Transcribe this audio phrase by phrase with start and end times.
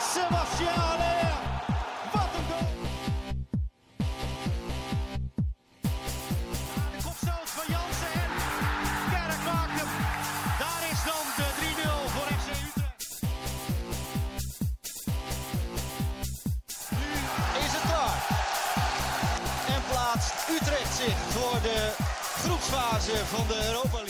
[0.00, 1.32] Haller.
[2.12, 2.68] Wat een goal.
[6.90, 8.30] De kopstoot van Jansen en
[9.10, 9.84] Kerk maakt.
[10.58, 13.22] Daar is dan de 3-0 voor FC Utrecht.
[16.90, 17.08] Nu
[17.64, 18.20] is het klaar.
[19.74, 21.92] En plaatst Utrecht zich voor de
[22.42, 24.09] groepsfase van de Europa League.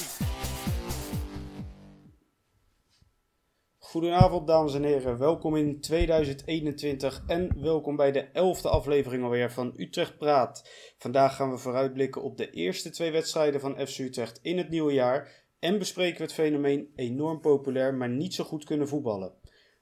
[4.00, 9.72] Goedenavond dames en heren, welkom in 2021 en welkom bij de elfde aflevering alweer van
[9.76, 10.68] Utrecht Praat.
[10.98, 14.92] Vandaag gaan we vooruitblikken op de eerste twee wedstrijden van FC Utrecht in het nieuwe
[14.92, 19.34] jaar en bespreken we het fenomeen enorm populair, maar niet zo goed kunnen voetballen.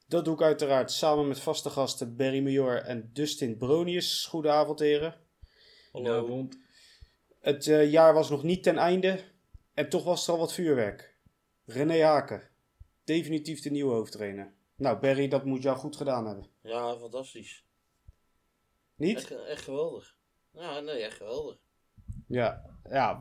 [0.08, 4.26] Dat doe ik uiteraard samen met vaste gasten Barry Major en Dustin Bronius.
[4.26, 5.14] Goedenavond heren.
[5.92, 6.48] Hallo.
[7.40, 9.20] Het eh, jaar was nog niet ten einde
[9.74, 11.16] en toch was er al wat vuurwerk.
[11.64, 12.42] René Haken,
[13.08, 14.52] definitief de nieuwe hoofdtrainer.
[14.76, 16.46] Nou Barry, dat moet jou goed gedaan hebben.
[16.62, 17.64] Ja, fantastisch.
[18.96, 19.16] Niet?
[19.16, 20.16] Echt, echt geweldig.
[20.52, 21.58] Ja, nee, echt geweldig.
[22.26, 23.14] Ja, ja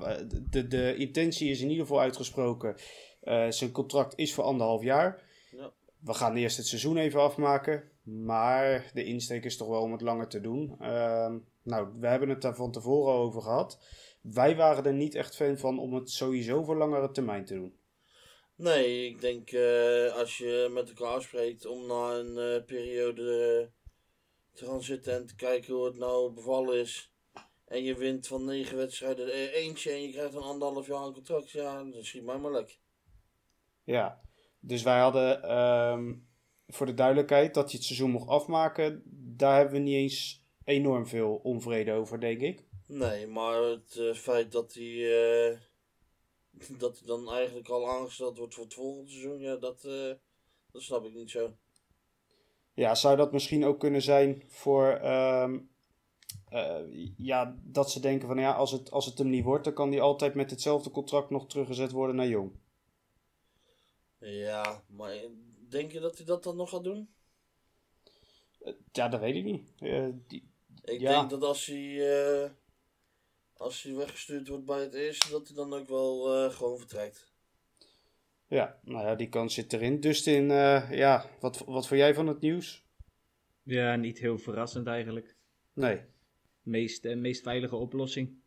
[0.50, 2.76] de, de intentie is in ieder geval uitgesproken.
[3.22, 5.24] Eh, zijn contract is voor anderhalf jaar.
[5.52, 5.74] Ja.
[6.00, 7.92] We gaan eerst het seizoen even afmaken.
[8.04, 10.76] Maar de insteek is toch wel om het langer te doen.
[10.80, 13.80] Ehm, nou, we hebben het daar van tevoren over gehad.
[14.22, 17.76] Wij waren er niet echt fan van om het sowieso voor langere termijn te doen.
[18.58, 23.22] Nee, ik denk eh, als je met elkaar afspreekt om na een eh, periode
[23.62, 23.68] eh,
[24.54, 27.12] te gaan zitten en te kijken hoe het nou bevallen is.
[27.66, 31.52] En je wint van negen wedstrijden eentje en je krijgt een anderhalf jaar een contract.
[31.52, 32.78] Ja, dan schiet mij maar lekker.
[33.84, 34.22] Ja,
[34.60, 36.14] dus wij hadden ehm,
[36.68, 39.02] voor de duidelijkheid dat je het seizoen mocht afmaken.
[39.36, 42.64] Daar hebben we niet eens enorm veel onvrede over, denk ik.
[42.88, 45.60] Nee, maar het feit dat hij,
[46.78, 50.12] dat hij dan eigenlijk al aangesteld wordt voor het volgende seizoen, ja, dat, eh,
[50.72, 51.54] dat snap ik niet zo.
[52.74, 54.88] Ja, zou dat misschien ook kunnen zijn voor.
[54.88, 55.60] ehm,
[56.50, 56.80] eh,
[57.18, 59.92] ja, dat ze denken van ja, als het, als het hem niet wordt, dan kan
[59.92, 62.52] hij altijd met hetzelfde contract nog teruggezet worden naar jong.
[64.20, 65.16] Ja, maar
[65.70, 67.10] denk je dat hij dat dan nog gaat doen?
[68.60, 69.70] Eh, ja, dat weet ik niet.
[70.28, 70.50] Die,
[70.84, 71.20] Ik Ja.
[71.20, 72.52] denk dat als hij,
[73.58, 77.32] als hij weggestuurd wordt bij het eerste, dat hij dan ook wel eh, gewoon vertrekt.
[78.48, 80.00] ja, nou ja, die kans zit erin.
[80.00, 82.86] Dustin, eh ja, wat, wat vond jij van het nieuws?
[83.64, 85.36] Ja, niet heel verrassend eigenlijk.
[85.74, 86.02] Nee.
[86.62, 88.40] Meest, eh, meest veilige oplossing.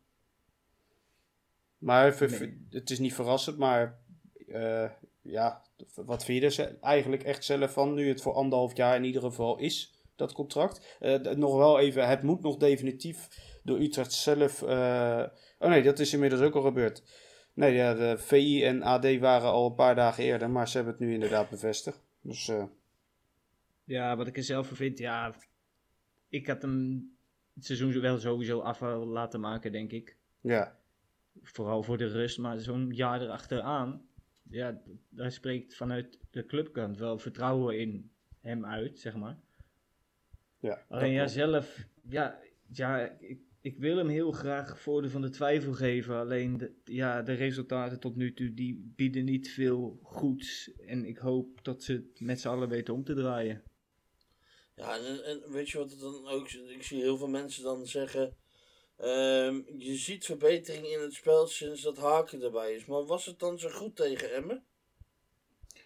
[1.77, 2.65] Maar Nee.
[2.69, 3.99] het is niet verrassend, maar
[4.47, 4.89] eh,
[5.21, 8.95] ja, wat vind je er ze- eigenlijk echt zelf van nu het voor anderhalf jaar
[8.95, 10.97] in ieder geval is, dat contract?
[10.99, 13.27] Eh, nog wel even, het moet nog definitief
[13.63, 14.61] door Utrecht zelf.
[14.61, 15.23] eh,
[15.59, 17.03] oh nee, dat is inmiddels ook al gebeurd.
[17.53, 20.93] Nee, ja, de VI en AD waren al een paar dagen eerder, maar ze hebben
[20.93, 22.01] het nu inderdaad bevestigd.
[22.21, 22.63] Dus eh,
[23.83, 25.35] Ja, wat ik er zelf van vind, ja,
[26.29, 27.09] ik had hem
[27.53, 30.15] het seizoen wel sowieso af laten maken, denk ik.
[30.41, 30.79] ja,
[31.41, 34.05] Vooral voor de rust, maar zo'n jaar erachteraan,
[34.49, 38.11] ja, daar spreekt vanuit de clubkant wel vertrouwen in
[38.41, 39.37] hem uit, zeg maar.
[40.61, 40.85] Ja.
[40.89, 45.73] Alleen ja, zelf, ja, ja ik, ik wil hem heel graag voordeel van de twijfel
[45.73, 46.15] geven.
[46.15, 50.71] Alleen de, ja, de resultaten tot nu toe die bieden niet veel goeds.
[50.85, 53.63] En ik hoop dat ze het met z'n allen weten om te draaien.
[54.75, 56.49] Ja, en, en weet je wat het dan ook...
[56.49, 58.37] Ik zie heel veel mensen dan zeggen...
[58.97, 62.85] ehm, je ziet verbetering in het spel sinds dat Haken erbij is.
[62.85, 64.65] Maar was het dan zo goed tegen Emmen?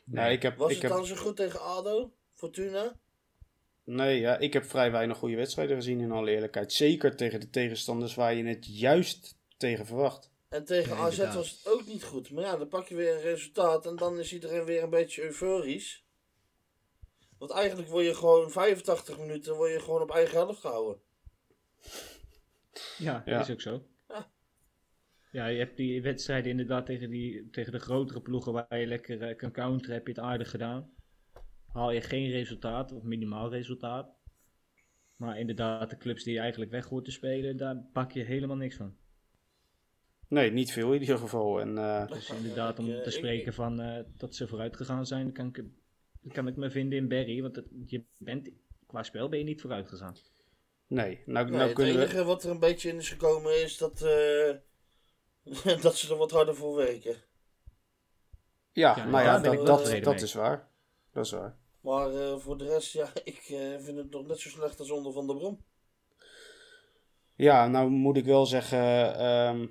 [0.04, 2.14] Nou, ik heb, Was ik het heb, dan zo goed tegen ADO?
[2.34, 3.00] Fortuna?
[3.86, 6.74] Nee, ja, ik heb vrij weinig goede wedstrijden gezien in alle eerlijkheid.
[6.74, 10.32] Zeker tegen de tegenstanders waar je het juist tegen verwacht.
[10.50, 11.36] En tegen Ja, AZ inderdaad.
[11.36, 12.32] was het ook niet goed.
[12.32, 15.22] Maar ja, dan pak je weer een resultaat en dan is iedereen weer een beetje
[15.24, 16.04] euforisch.
[17.38, 21.02] Want eigenlijk word je gewoon 85 minuten word je gewoon op eigen helft gehouden.
[22.98, 23.40] Ja, Ja.
[23.42, 23.84] is ook zo.
[24.08, 24.32] Ja.
[25.32, 29.22] Ja, je hebt die wedstrijden inderdaad tegen, die, tegen de grotere ploegen waar je lekker
[29.22, 30.94] eh, kan counteren, heb je het aardig gedaan.
[31.76, 34.14] Haal je geen resultaat of minimaal resultaat.
[35.16, 38.56] Maar inderdaad, de clubs die je eigenlijk weg hoort te spelen, daar pak je helemaal
[38.56, 38.96] niks van.
[40.28, 41.60] Nee, niet veel in ieder geval.
[41.62, 45.32] En, eh, Dus inderdaad, om eh, te spreken van eh, dat ze vooruit gegaan zijn,
[45.32, 45.64] kan ik,
[46.34, 47.42] kan ik me vinden in Barry.
[47.42, 48.50] Want het, je bent,
[48.88, 50.16] qua spel ben je niet vooruit gegaan.
[50.88, 52.02] nee, nou, Nee, nou het kunnen we...
[52.02, 54.56] enige wat er een beetje in is gekomen is dat, eh,
[55.82, 57.16] dat ze er wat harder voor werken.
[58.72, 60.70] Ja, Ja, nou ja, ben ik dat, dat, is waar.
[61.12, 61.64] Dat is waar.
[61.86, 64.92] Maar eh, voor de rest, ja, ik eh, vind het nog net zo slecht als
[64.92, 65.64] onder Van der Brom.
[67.36, 69.68] Ja, nou moet ik wel zeggen, ehm,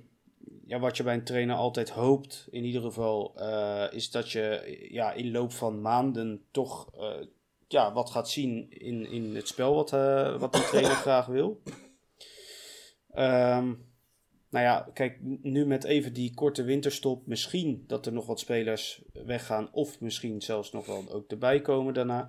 [0.66, 4.76] ja, wat je bij een trainer altijd hoopt, in ieder geval, eh, is dat je
[4.90, 6.90] ja, in loop van maanden toch
[7.68, 9.90] ja, wat gaat zien in, in het spel wat,
[10.40, 11.62] wat de trainer graag wil.
[13.10, 13.74] Ehm,
[14.54, 19.02] nou ja, kijk, nu met even die korte winterstop, misschien dat er nog wat spelers
[19.12, 22.28] weggaan, of misschien zelfs nog wel ook erbij komen daarna,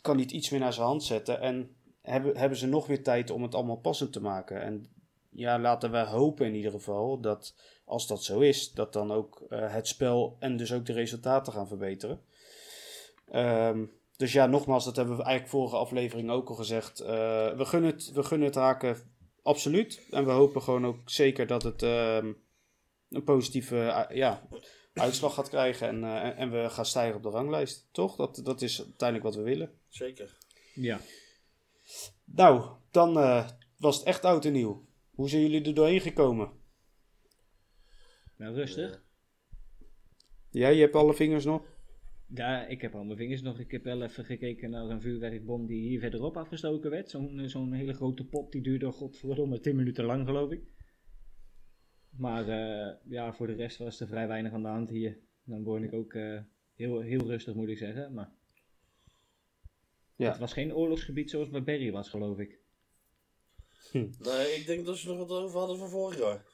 [0.00, 3.02] kan hij het iets meer naar zijn hand zetten en hebben, hebben ze nog weer
[3.02, 4.62] tijd om het allemaal passend te maken.
[4.62, 4.86] En
[5.30, 7.54] ja, laten we hopen in ieder geval dat
[7.84, 11.52] als dat zo is, dat dan ook eh, het spel en dus ook de resultaten
[11.52, 12.20] gaan verbeteren.
[13.30, 13.84] Ehm,
[14.16, 17.00] dus ja, nogmaals, dat hebben we eigenlijk vorige aflevering ook al gezegd.
[17.00, 17.08] Eh,
[17.56, 19.14] we, gunnen het, we gunnen het haken
[19.46, 20.06] absoluut.
[20.10, 22.32] En we hopen gewoon ook zeker dat het ehm,
[23.08, 24.48] een positieve eh, ja,
[24.92, 25.88] uitslag gaat krijgen.
[25.88, 27.88] En, eh, en we gaan stijgen op de ranglijst.
[27.92, 28.16] Toch?
[28.16, 29.78] Dat, dat is uiteindelijk wat we willen.
[29.88, 30.38] Zeker.
[30.74, 31.00] Ja.
[32.24, 33.48] Nou, dan eh,
[33.78, 34.86] was het echt oud en nieuw.
[35.14, 36.50] Hoe zijn jullie er doorheen gekomen?
[38.36, 39.02] Nou, rustig.
[40.50, 41.62] Jij, je hebt alle vingers nog?
[42.34, 43.58] Ja, ik heb al mijn vingers nog.
[43.58, 47.10] Ik heb wel even gekeken naar een vuurwerkbom die hier verderop afgestoken werd.
[47.10, 50.62] Zo'n eh, zo'n hele grote pop, die duurde godverdomme 10 minuten lang geloof ik.
[52.10, 55.18] Maar eh, ja, voor de rest was er vrij weinig aan de hand hier.
[55.44, 56.40] Dan word ik ook eh,
[56.74, 58.12] heel, heel rustig moet ik zeggen.
[58.12, 58.32] Maar
[60.16, 60.28] Ja.
[60.30, 62.58] het was geen oorlogsgebied zoals bij Berry was geloof ik.
[63.92, 66.44] Nee, ik denk dat ze nog wat over hadden van vorig jaar.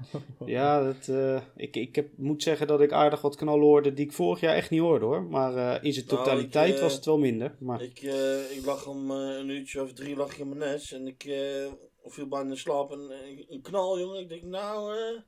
[0.46, 4.04] Ja, dat, eh, ik, ik heb, moet zeggen dat ik aardig wat knallen hoorde die
[4.04, 5.22] ik vorig jaar echt niet hoorde hoor.
[5.22, 7.56] Maar eh, in zijn Nou, totaliteit ik, was het wel minder.
[7.58, 10.92] Maar Ik, eh, ik lag om een uurtje of drie lag ik in mijn nest
[10.92, 11.72] en ik eh,
[12.04, 13.10] viel bijna in slaap en
[13.48, 14.20] een knal jongen.
[14.20, 15.20] Ik denk nou, eh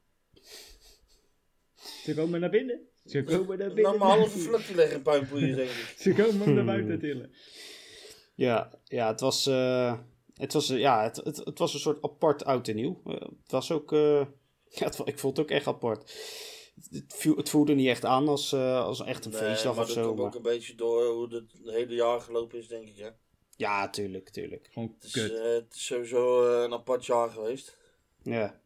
[2.05, 2.81] Ze komen naar binnen.
[3.07, 3.83] Ze komen naar binnen.
[3.85, 5.95] nou mijn halve flukje leggen in puinpoeier denk ik.
[5.99, 7.31] Ze komen om naar buiten tillen.
[8.35, 9.99] ja, ja, het was, eh,
[10.35, 13.01] het, was, ja, het, het, het was een soort apart oud en nieuw.
[13.43, 14.27] Het was ook, eh,
[14.79, 16.03] ja, het, ik vond het ook echt apart.
[16.91, 19.83] Het, viel- het voelde niet echt aan als, eh, als echt een Nee, feestdag maar
[19.85, 20.07] of dat zo.
[20.07, 23.09] komt maar- ook een beetje door hoe het hele jaar gelopen is denk ik hè.
[23.57, 24.69] Ja, tuurlijk, tuurlijk.
[24.73, 27.77] Gewoon Het is, eh, het is sowieso eh, een apart jaar geweest.
[28.23, 28.61] Ja.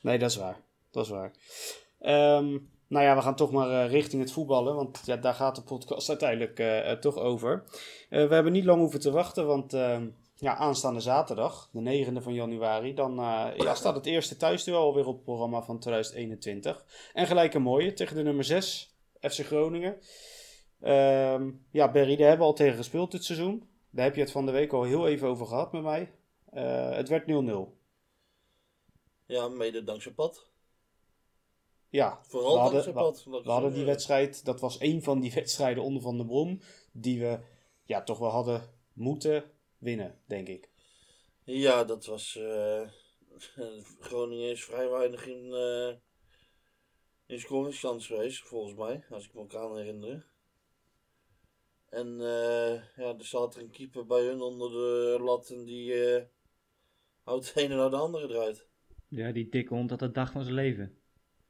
[0.00, 0.60] Nee, dat is waar.
[0.90, 1.32] Dat is waar.
[2.00, 5.56] Ehm, nou ja, we gaan toch maar eh, richting het voetballen, want ja, daar gaat
[5.56, 7.64] de podcast uiteindelijk toch over.
[8.08, 10.08] Eh, we hebben niet lang hoeven te wachten, want ehm,
[10.40, 15.06] ja, aanstaande zaterdag, de 9e van januari, dan eh, ja, staat het eerste thuisduel alweer
[15.06, 16.84] op het programma van 2021.
[17.12, 20.00] En gelijk een mooie tegen de nummer 6, FC Groningen.
[20.80, 23.68] Ehm, ja, Berry, daar hebben we al tegen gespeeld dit seizoen.
[23.90, 26.12] Daar heb je het van de week al heel even over gehad met mij.
[26.50, 27.76] Eh, het werd 0-0.
[29.26, 30.46] Ja, mede dankzij Pat.
[31.88, 33.86] Ja, Vooral we hadden, dankzij we, we hadden die zeggen.
[33.86, 36.60] wedstrijd, dat was een van die wedstrijden onder Van der Brom,
[36.92, 37.38] die we
[37.84, 38.62] ja, toch wel hadden
[38.92, 39.44] moeten
[39.78, 40.68] winnen, denk ik.
[41.44, 42.36] Ja, dat was.
[42.36, 42.88] eh,
[44.00, 45.94] Groningen is vrij weinig in, eh
[47.26, 50.24] in scoringskans geweest, volgens mij, als ik me kan herinneren.
[51.88, 56.04] En eh, ja, er zat er een keeper bij hun onder de lat en die
[56.14, 56.22] eh,
[57.22, 58.66] houdt de ene naar de andere eruit.
[59.08, 60.98] Ja, die dikke hond had de dag van zijn leven.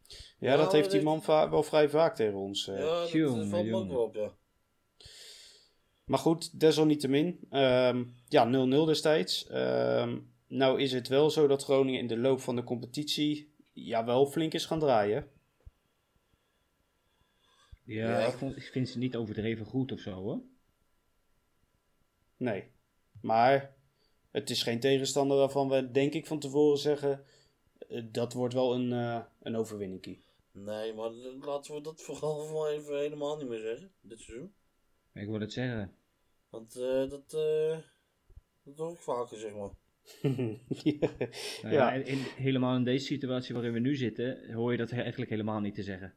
[0.09, 2.69] Ja, Ja, dat heeft die man va- wel vrij vaak tegen ons.
[2.69, 2.79] eh.
[2.79, 3.89] ja, dat, valt me ook jongen.
[3.89, 4.37] wel op, ja.
[6.09, 9.47] Maar goed, desalniettemin, ehm ja, 0-0 destijds.
[9.47, 14.05] Ehm, nou is het wel zo dat Groningen in de loop van de competitie ja,
[14.05, 15.31] wel flink is gaan draaien.
[17.85, 18.27] Ja, Ja.
[18.27, 20.41] Ik, vond, ik vind ze niet overdreven goed of zo hoor.
[22.37, 22.65] Nee.
[23.21, 23.77] Maar
[24.31, 27.25] het is geen tegenstander waarvan we denk ik van tevoren zeggen,
[27.89, 30.23] eh, dat wordt wel een, eh een overwinningkie.
[30.53, 34.55] Nee, maar laten we dat vooral wel even helemaal niet meer zeggen, dit seizoen.
[35.19, 35.93] Ik wil het zeggen.
[36.51, 37.77] Want eh, dat, eh
[38.65, 39.71] dat hoor ik vaker, zeg maar.
[40.23, 40.59] Nou
[41.63, 41.71] Ja.
[41.71, 41.93] ja.
[41.93, 45.61] in, in- helemaal in deze situatie waarin we nu zitten, hoor je dat eigenlijk helemaal
[45.61, 46.15] niet te zeggen.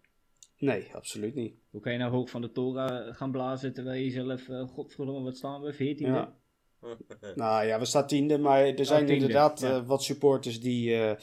[0.58, 1.56] Nee, absoluut niet.
[1.70, 5.22] Hoe kan je nou hoog van de toren gaan blazen terwijl je zelf, eh godverdomme,
[5.24, 5.98] wat staan we, 14e?
[5.98, 6.36] Ja.
[7.36, 9.70] Nou ja, we staan tiende, maar er zijn tiende, inderdaad ja.
[9.76, 11.18] eh, wat supporters die, eh,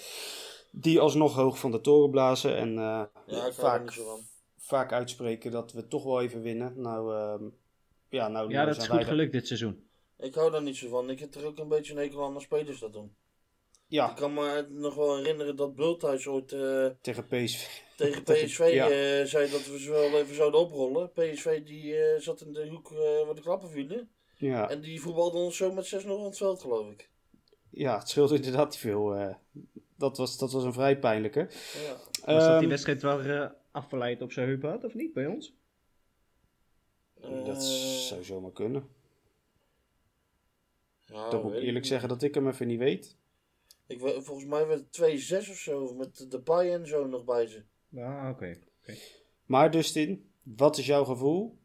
[0.72, 2.56] die alsnog hoog van de toren blazen.
[2.56, 3.98] En eh, Ja, er vaak,
[4.56, 6.80] vaak uitspreken dat we toch wel even winnen.
[6.80, 7.48] Nou, ehm,
[8.10, 9.86] ja, nou, Ja, dat is goed gelukt dit seizoen.
[10.18, 11.10] Ik hou daar niet zo van.
[11.10, 13.14] Ik heb er ook een beetje een hekel aan als spelers dat doen.
[13.86, 17.66] Ja, Ik kan me nog wel herinneren dat Bulthuis ooit eh, tegen PSV.
[17.96, 18.84] tegen PSV ja.
[18.88, 21.12] eh, zei dat we ze wel even zouden oprollen.
[21.12, 24.08] PSV die eh, zat in de hoek eh, waar de klappen vielen.
[24.34, 27.10] Ja, En die voetbalde ons zo met 6-0 rond het veld, geloof ik.
[27.70, 29.14] ja, het scheelt inderdaad niet veel.
[29.14, 29.34] eh.
[29.96, 31.40] dat, was, dat was een vrij pijnlijke.
[31.40, 31.96] Ja.
[32.24, 35.26] Was dat Ehm, die wedstrijd waar eh afgeleid op zijn heup had, of niet, bij
[35.26, 35.54] ons?
[37.44, 38.88] Dat Eh, zou zomaar kunnen.
[41.04, 43.16] ja, Dan moet ik eerlijk zeggen dat ik hem even niet weet.
[43.86, 47.24] Ik, weet- volgens mij werd het 2-6 of zo, met de paai en zo nog
[47.24, 47.62] bij ze.
[47.96, 48.58] Ah, oké.
[49.46, 51.58] Maar Dustin, wat is jouw gevoel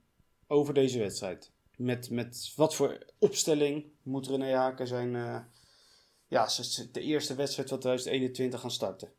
[0.48, 1.52] over deze wedstrijd.
[1.78, 5.16] Met, met wat voor opstelling moet René Haken zijn...
[5.16, 5.40] eh,
[6.28, 6.46] ja,
[6.92, 9.14] de eerste wedstrijd van 2021 gaan starten.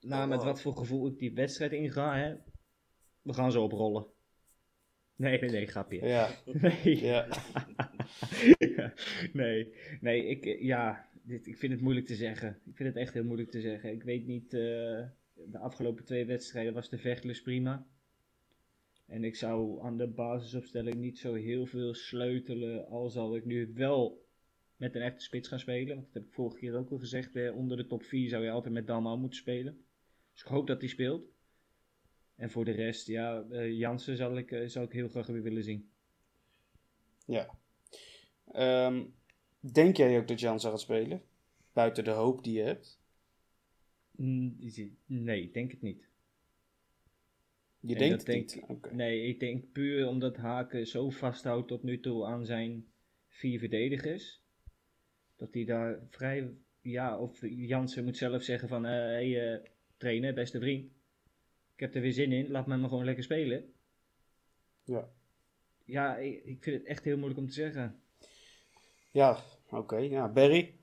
[0.00, 2.34] Nou, met wat voor gevoel ik die wedstrijd inga, hè.
[3.22, 4.06] We gaan zo oprollen.
[5.22, 6.06] Nee, nee, nee, grapje.
[6.06, 7.00] Ja, Nee.
[7.00, 7.26] ja.
[9.32, 12.58] nee, nee, ik, eh, ja, dit, ik vind het moeilijk te zeggen.
[12.64, 13.92] Ik vind het echt heel moeilijk te zeggen.
[13.92, 14.60] Ik weet niet, eh,
[15.46, 17.86] de afgelopen twee wedstrijden was de vechtlust prima.
[19.06, 23.72] En ik zou aan de basisopstelling niet zo heel veel sleutelen, al zal ik nu
[23.74, 24.26] wel
[24.76, 25.94] met een echte spits gaan spelen.
[25.94, 28.44] Want dat heb ik vorige keer ook al gezegd, eh, onder de top 4 zou
[28.44, 29.84] je altijd met Dalmau moeten spelen.
[30.32, 31.30] Dus ik hoop dat hij speelt.
[32.42, 35.42] En voor de rest, ja, eh, Jansen zal ik, eh, zou ik heel graag weer
[35.42, 35.90] willen zien.
[37.26, 37.58] ja.
[38.52, 39.04] Ehm,
[39.60, 41.22] denk jij ook dat Jansen gaat spelen?
[41.72, 43.00] Buiten de hoop die je hebt.
[44.10, 44.56] Mm,
[45.06, 46.08] Nee, ik denk het niet.
[47.80, 48.92] Je En denkt het denk- niet?
[48.92, 52.86] Nee, ik denk puur omdat Haken zo vasthoudt tot nu toe aan zijn
[53.28, 54.40] vier verdedigers.
[55.36, 56.50] Dat hij daar vrij.
[56.80, 60.92] Ja, of Jansen moet zelf zeggen van: hé, hey, eh, trainer, beste vriend.
[61.82, 63.74] Ik heb er weer zin in, laat me maar gewoon lekker spelen.
[64.84, 65.12] Ja.
[65.84, 68.02] Ja, ik, ik vind het echt heel moeilijk om te zeggen.
[69.10, 69.96] Ja, oké.
[69.96, 70.78] Ja, Barry?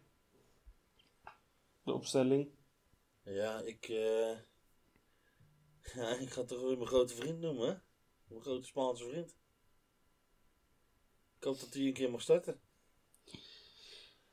[1.83, 2.49] De opstelling?
[3.23, 4.37] Ja, ik, eh,
[5.95, 7.75] ja, ik ga toch weer mijn grote vriend noemen, hè?
[8.27, 9.35] Mijn grote Spaanse vriend.
[11.37, 12.59] Ik hoop dat hij een keer mag starten.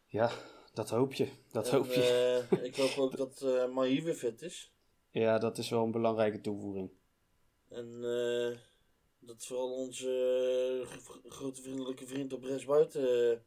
[0.06, 0.30] Ja,
[0.74, 1.28] dat hoop je.
[1.50, 2.46] Dat En, hoop je.
[2.50, 4.74] eh, ik hoop ook dat eh Mahi weer fit is.
[5.18, 6.90] Ja, dat is wel een belangrijke toevoeging.
[7.68, 8.58] En eh,
[9.18, 10.08] dat vooral onze
[10.82, 13.38] eh, gro- grote vriendelijke vriend op rechtsbuiten eh,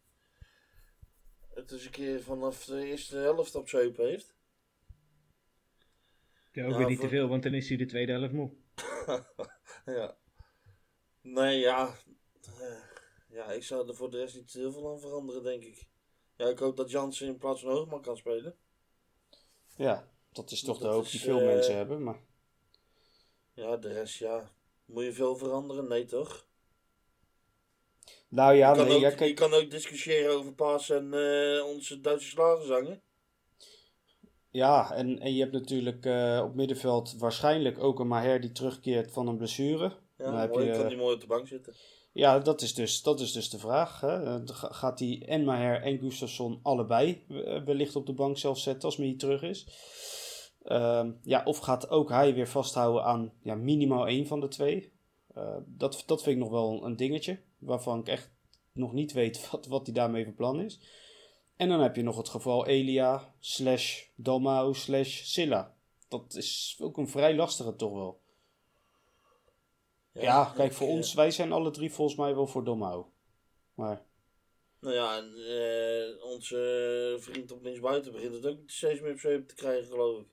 [1.53, 4.35] het eens een keer vanaf de eerste helft op zeep heeft.
[6.51, 8.33] Ja, ook Ja, weer niet voor- te veel, want dan is hij de tweede helft
[8.33, 8.51] moe.
[9.85, 10.17] ja.
[11.21, 11.95] Nee, ja.
[13.29, 15.87] Ja, ik zou er voor de rest niet heel veel aan veranderen, denk ik.
[16.35, 18.55] Ja, ik hoop dat Jansen in plaats van Hoogman kan spelen.
[19.75, 20.07] Ja,
[20.41, 22.03] dat is toch de hoop die veel eh, mensen hebben.
[22.03, 22.19] Maar
[23.53, 24.51] Ja, de rest, ja.
[24.85, 25.87] Moet je veel veranderen?
[25.87, 26.47] Nee, toch?
[28.29, 31.65] nou ja, je, kan nee, ook, ja, je kan ook discussiëren over Paas en eh,
[31.65, 33.01] onze Duitse slagenzangen.
[34.49, 39.11] ja en, en je hebt natuurlijk eh, op middenveld waarschijnlijk ook een Maher die terugkeert
[39.11, 39.83] van een blessure.
[40.17, 41.75] Ja, Dan heb mooi, je- kan die mooi op de bank zitten.
[42.11, 44.01] Ja, dat is dus, dat is dus de vraag.
[44.01, 44.23] Hè?
[44.23, 48.59] Eh, ga- Gaat hij en Maher en Gustafsson allebei eh, wellicht op de bank zelf
[48.59, 49.65] zetten als Mie terug is?
[50.69, 54.91] Ehm, ja, of gaat ook hij weer vasthouden aan ja, minimaal één van de twee?
[55.33, 58.31] Eh, dat, dat vind ik nog wel een dingetje, waarvan ik echt
[58.71, 60.79] nog niet weet wat, wat hij daarmee van plan is.
[61.55, 65.75] En dan heb je nog het geval Elia slash Dalmau slash Silla.
[66.07, 68.19] Dat is ook een vrij lastige toch wel.
[70.11, 73.05] Ja, kijk, ik, voor eh, ons, wij zijn alle drie volgens mij wel voor Dalmau.
[73.73, 74.05] Maar
[74.79, 79.55] Nou ja, en eh, onze vriend op linksbuiten begint het ook steeds meer op te
[79.55, 80.27] krijgen, geloof ik.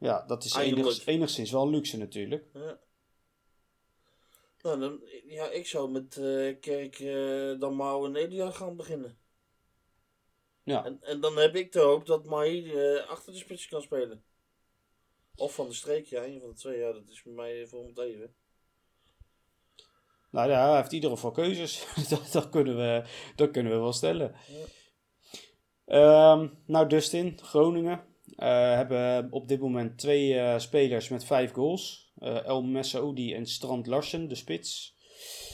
[0.00, 2.44] Ja, dat is enigszins, enigszins wel luxe natuurlijk.
[2.54, 2.78] Ja.
[4.62, 9.18] Nou, dan, ja, ik zou met eh, Kerk, eh Damau en Elia gaan beginnen.
[10.62, 13.82] Ja, En, en dan heb ik de hoop dat Mahi eh, achter de spits kan
[13.82, 14.24] spelen.
[15.36, 16.78] Of van de streek, ja, een van de twee.
[16.78, 18.34] Ja, dat is bij mij voor het even.
[20.30, 21.86] nou ja, hij heeft in ieder geval keuzes.
[22.10, 23.04] dat, dat, kunnen we,
[23.36, 24.34] dat kunnen we wel stellen.
[24.48, 24.64] Ja.
[25.84, 28.09] Ehm, nou, Dustin, Groningen.
[28.40, 32.12] Eh, hebben op dit moment twee eh, spelers met vijf goals.
[32.18, 34.96] Eh, El Messaoudi en Strand Larsen, de spits.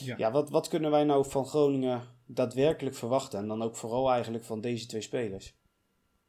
[0.03, 0.17] Ja.
[0.17, 3.39] Ja, wat, wat kunnen wij nou van Groningen daadwerkelijk verwachten?
[3.39, 5.55] En dan ook vooral eigenlijk van deze twee spelers.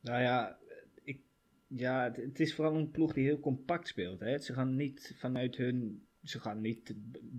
[0.01, 0.59] Nou ja,
[1.05, 1.21] ik,
[1.67, 4.21] ja het, het is vooral een ploeg die heel compact speelt.
[4.21, 4.39] Hè.
[4.39, 6.07] Ze gaan niet vanuit hun.
[6.23, 6.95] Ze gaan niet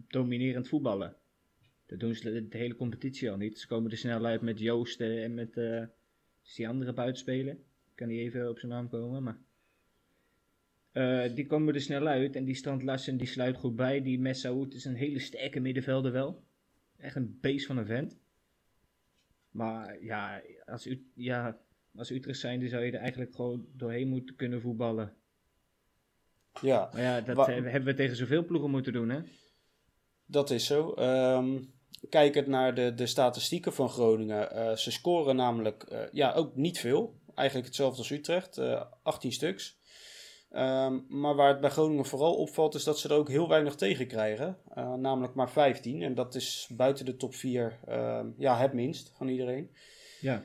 [0.07, 1.15] dominerend voetballen.
[1.85, 3.59] Dat doen ze de, hele competitie al niet.
[3.59, 5.53] Ze komen er snel uit met Joost eh, en met.
[6.55, 7.57] die andere buitenspeler?
[7.99, 9.37] Ik kan niet even op zijn naam komen, maar.
[10.91, 14.01] eh, die komen er snel uit en die Strand Larsen die sluit goed bij.
[14.01, 16.43] Die Messaoud is een hele sterke middenvelder wel.
[16.97, 18.17] Echt een beest van een vent.
[19.51, 21.57] Maar ja, als, u, ja,
[21.95, 25.13] als Utrecht zijnde zou je er eigenlijk gewoon doorheen moeten kunnen voetballen.
[26.61, 29.19] Ja, Maar ja, dat Wa- eh, hebben we tegen zoveel ploegen moeten doen, hè?
[30.25, 30.93] Dat is zo.
[30.93, 31.57] Ehm
[32.09, 34.51] kijkend naar de, de statistieken van Groningen.
[34.51, 37.18] eh, ze scoren namelijk ja, ook niet veel.
[37.35, 38.57] Eigenlijk hetzelfde als Utrecht.
[38.57, 39.77] eh 18 stuks.
[40.49, 43.75] Ehm, maar waar het bij Groningen vooral opvalt is dat ze er ook heel weinig
[43.75, 44.57] tegen krijgen.
[44.73, 46.01] Eh, namelijk maar 15.
[46.01, 49.71] En dat is buiten de top 4 ehm, ja, het minst van iedereen.
[50.21, 50.43] Ja.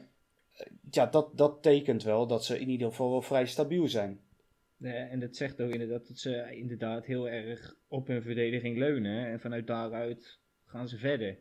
[0.91, 4.21] Ja, dat, dat tekent wel dat ze in ieder geval wel vrij stabiel zijn.
[4.81, 9.27] Eh, en dat zegt ook inderdaad dat ze inderdaad heel erg op hun verdediging leunen.
[9.27, 11.39] En vanuit daaruit gaan ze verder.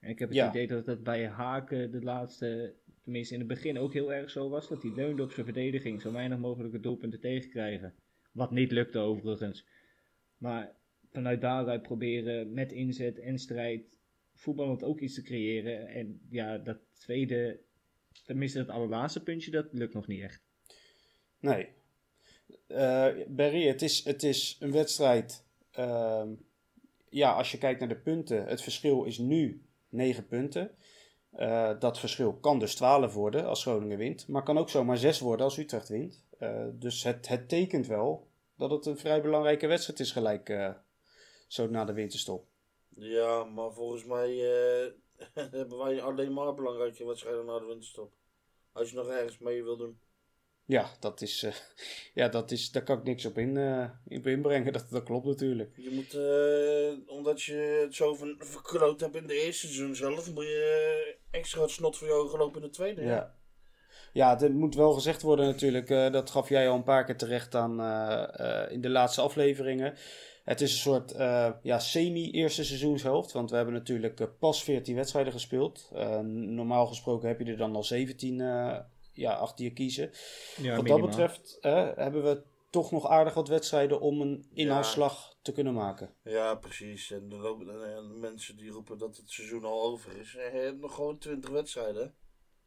[0.00, 0.48] En ik heb het Ja.
[0.48, 2.74] idee dat dat bij Haken de laatste,
[3.08, 4.68] tenminste in het begin ook heel erg zo was.
[4.68, 7.94] Dat hij leunde op zijn verdediging, zo weinig mogelijke doelpunten tegenkrijgen.
[8.32, 9.66] Wat niet lukte overigens.
[10.36, 10.74] Maar
[11.10, 13.98] vanuit daaruit proberen met inzet en strijd
[14.34, 15.88] voetballend ook iets te creëren.
[15.88, 17.60] En ja, dat tweede,
[18.24, 20.42] tenminste het allerlaatste puntje, dat lukt nog niet echt.
[21.40, 21.68] Nee.
[22.66, 25.46] Eh Barry, het is, het is een wedstrijd.
[25.70, 26.34] ehm,
[27.10, 30.70] ja, als je kijkt naar de punten, het verschil is nu 9 punten.
[31.30, 35.20] Eh, dat verschil kan dus 12 worden als Groningen wint, maar kan ook zomaar 6
[35.20, 36.24] worden als Utrecht wint.
[36.38, 40.74] Eh, dus het, het tekent wel dat het een vrij belangrijke wedstrijd is gelijk eh,
[41.46, 42.46] zo na de winterstop.
[42.88, 44.36] Ja, maar volgens mij
[45.34, 48.12] hebben wij alleen maar belangrijke wedstrijden na de winterstop.
[48.72, 49.98] Als je nog ergens mee wil doen.
[50.64, 51.46] Ja, dat is,
[52.14, 54.72] ja, dat is, daar kan ik niks op, in, eh, op inbrengen.
[54.78, 55.76] Dat, dat klopt natuurlijk.
[55.76, 56.14] Je moet,
[57.08, 61.60] omdat je het zo van verkloot hebt in de eerste seizoen zelf, moet je extra
[61.60, 63.02] het snot voor je ogen lopen in de tweede.
[63.02, 63.36] Ja.
[64.12, 65.90] Ja, het moet wel gezegd worden natuurlijk.
[65.90, 69.20] eh, dat gaf jij al een paar keer terecht aan eh, eh, in de laatste
[69.20, 69.94] afleveringen.
[70.44, 73.32] Het is een soort eh, ja, semi-eerste seizoenshelft.
[73.32, 75.90] Want we hebben natuurlijk pas 14 wedstrijden gespeeld.
[76.22, 78.78] Normaal gesproken heb je er dan al 17 eh,
[79.12, 80.10] ja, achter je kiezen.
[80.56, 81.58] Ja, wat dat betreft
[81.96, 86.14] hebben we toch nog aardig wat wedstrijden om een inhaalslag te kunnen maken.
[86.22, 87.10] Ja, precies.
[87.10, 90.36] En de, mensen die roepen dat het seizoen al over is.
[90.36, 92.14] eh, hebt nog gewoon 20 wedstrijden.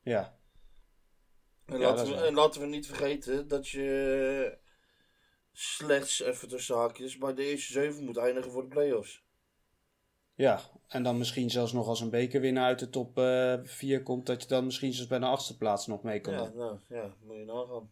[0.02, 0.40] Ja,
[1.66, 4.58] En, Ja, laten we, en laten we niet vergeten dat je
[5.52, 9.24] slechts even tussen haakjes bij de eerste zeven moet eindigen voor de play-offs.
[10.36, 10.60] ja.
[10.88, 13.20] En dan misschien zelfs nog als een bekerwinnaar uit de top
[13.64, 16.50] 4 komt, dat je dan misschien zelfs bij de achtste plaats nog mee kan Ja,
[16.50, 17.92] nou, ja, moet je nagaan.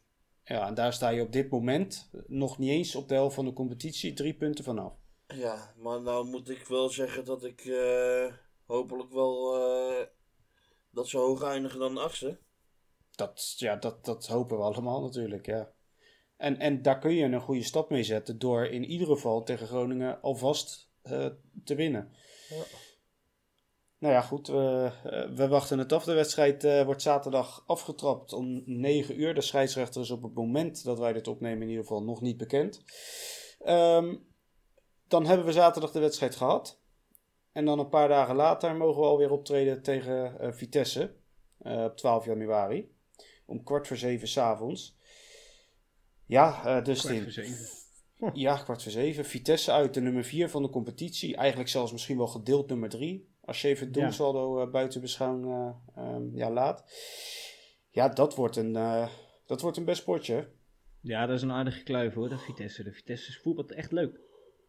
[0.50, 3.46] Ja, en daar sta je op dit moment nog niet eens op de helft van
[3.46, 4.94] de competitie drie punten vanaf.
[5.28, 8.34] Ja, maar nou moet ik wel zeggen dat ik eh,
[8.66, 10.06] hopelijk wel eh,
[10.92, 12.38] dat ze hoger eindigen dan de achtste.
[13.16, 15.72] Dat, ja, dat, dat hopen we allemaal natuurlijk, ja.
[16.38, 19.68] En, en daar kun je een goede stap mee zetten door in ieder geval tegen
[19.68, 21.28] Groningen alvast eh,
[21.64, 22.14] te winnen.
[22.50, 22.64] Ja.
[24.00, 26.04] Nou ja, goed, we, eh, we wachten het af.
[26.04, 29.34] De wedstrijd eh, wordt zaterdag afgetrapt om 9 uur.
[29.34, 32.38] De scheidsrechter is op het moment dat wij dit opnemen in ieder geval nog niet
[32.38, 32.84] bekend.
[33.60, 34.16] Ehm,
[35.08, 36.80] dan hebben we zaterdag de wedstrijd gehad.
[37.52, 41.16] En dan een paar dagen later mogen we alweer optreden tegen eh, Vitesse
[41.58, 42.92] eh, op 12 januari.
[43.46, 44.98] Om kwart voor zeven s'avonds.
[46.26, 47.68] Ja, eh dus Kwart voor zeven.
[48.34, 49.26] ja, kwart voor zeven.
[49.26, 51.36] Vitesse uit de nummer 4 van de competitie.
[51.36, 53.29] Eigenlijk zelfs misschien wel gedeeld nummer 3.
[53.50, 54.02] Als je even het Ja.
[54.02, 56.84] doelsaldo eh, buiten beschouwing eh, ehm, ja, laat.
[57.92, 59.10] Ja, dat wordt een, eh,
[59.46, 60.48] dat wordt een best potje.
[61.02, 62.84] Ja, dat is een aardige kluif hoor, dat Vitesse.
[62.84, 64.20] De Vitesse voetbalt echt leuk.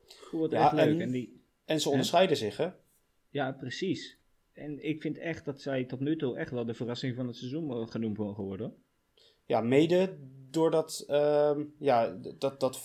[0.07, 0.95] Voetbalt Ja, echt leuk.
[0.95, 2.69] en- En die, En ze onderscheiden zich, hè?
[3.31, 4.19] ja, precies.
[4.53, 7.37] En ik vind echt dat zij tot nu toe echt wel de verrassing van het
[7.37, 8.75] seizoen genoemd mogen worden.
[9.47, 10.19] Ja, mede
[10.51, 12.83] doordat ehm, ja, dat, dat 5-3-2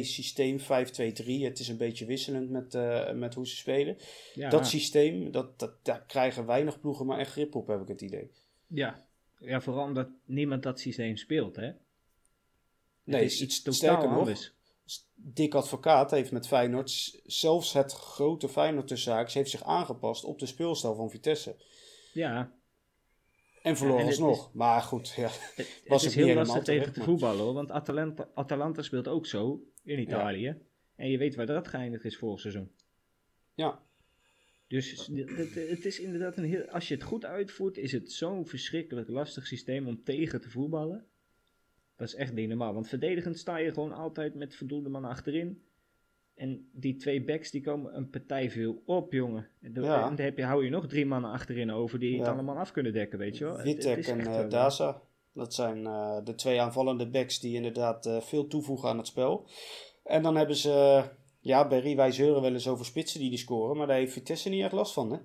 [0.00, 3.96] systeem, 5-2-3, het is een beetje wisselend met, eh, met hoe ze spelen.
[4.34, 7.88] Ja, Dat systeem, dat, dat, daar krijgen weinig ploegen maar echt grip op, heb ik
[7.88, 8.30] het idee.
[8.66, 9.04] ja.
[9.38, 11.70] ja, vooral omdat niemand dat systeem speelt, hè?
[13.04, 14.18] Nee, het is iets totaal sterker nog.
[14.18, 14.52] anders.
[15.14, 20.38] Dick Advocaat heeft met Feyenoord, zelfs het grote Feyenoord tussen haakjes, heeft zich aangepast op
[20.38, 21.56] de speelstijl van Vitesse.
[22.12, 22.52] Ja,
[23.62, 24.54] En verloor en het alsnog.
[24.54, 25.22] Maar goed, ja.
[25.22, 27.54] het, het Was is het heel niet lastig tegen te voetballen hoor.
[27.54, 30.56] Want Atalanta, Atalanta speelt ook zo in Italië.
[30.96, 32.70] En je weet waar dat geëindigd is vorig seizoen.
[33.54, 33.82] ja.
[34.70, 36.64] Dus het, het, is inderdaad een heel.
[36.64, 41.06] Als je het goed uitvoert, is het zo'n verschrikkelijk lastig systeem om tegen te voetballen.
[41.96, 42.74] Dat is echt niet normaal.
[42.74, 45.62] Want verdedigend sta je gewoon altijd met voldoende mannen achterin.
[46.40, 49.48] En die twee backs die komen een partij veel op, jongen.
[49.60, 49.94] En dan, Ja.
[50.08, 52.72] en dan heb je, hou je nog drie mannen achterin over die het allemaal af
[52.72, 53.60] kunnen dekken, weet je wel.
[53.60, 55.02] Is en wel- Daza.
[55.32, 59.48] Dat zijn eh, de twee aanvallende backs die inderdaad eh, veel toevoegen aan het spel.
[60.04, 61.04] En dan hebben ze,
[61.40, 64.48] ja, Berry, wij zeuren wel eens over spitsen die die scoren, maar daar heeft Vitesse
[64.48, 65.18] niet echt last van, hè?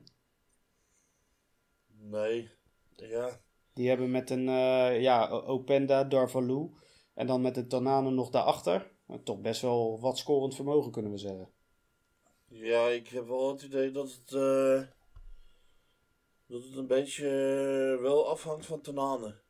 [1.87, 2.49] Nee,
[2.95, 3.29] ja.
[3.73, 6.69] Die hebben met een, eh, ja, Openda, Darvalu
[7.13, 8.93] en dan met de Tanane nog daarachter.
[9.23, 11.49] Toch best wel wat scorend vermogen, kunnen we zeggen.
[12.47, 14.81] Ja, ik heb wel het idee dat het, eh,
[16.47, 17.27] dat het een beetje
[17.95, 19.41] eh, wel afhangt van Tanane.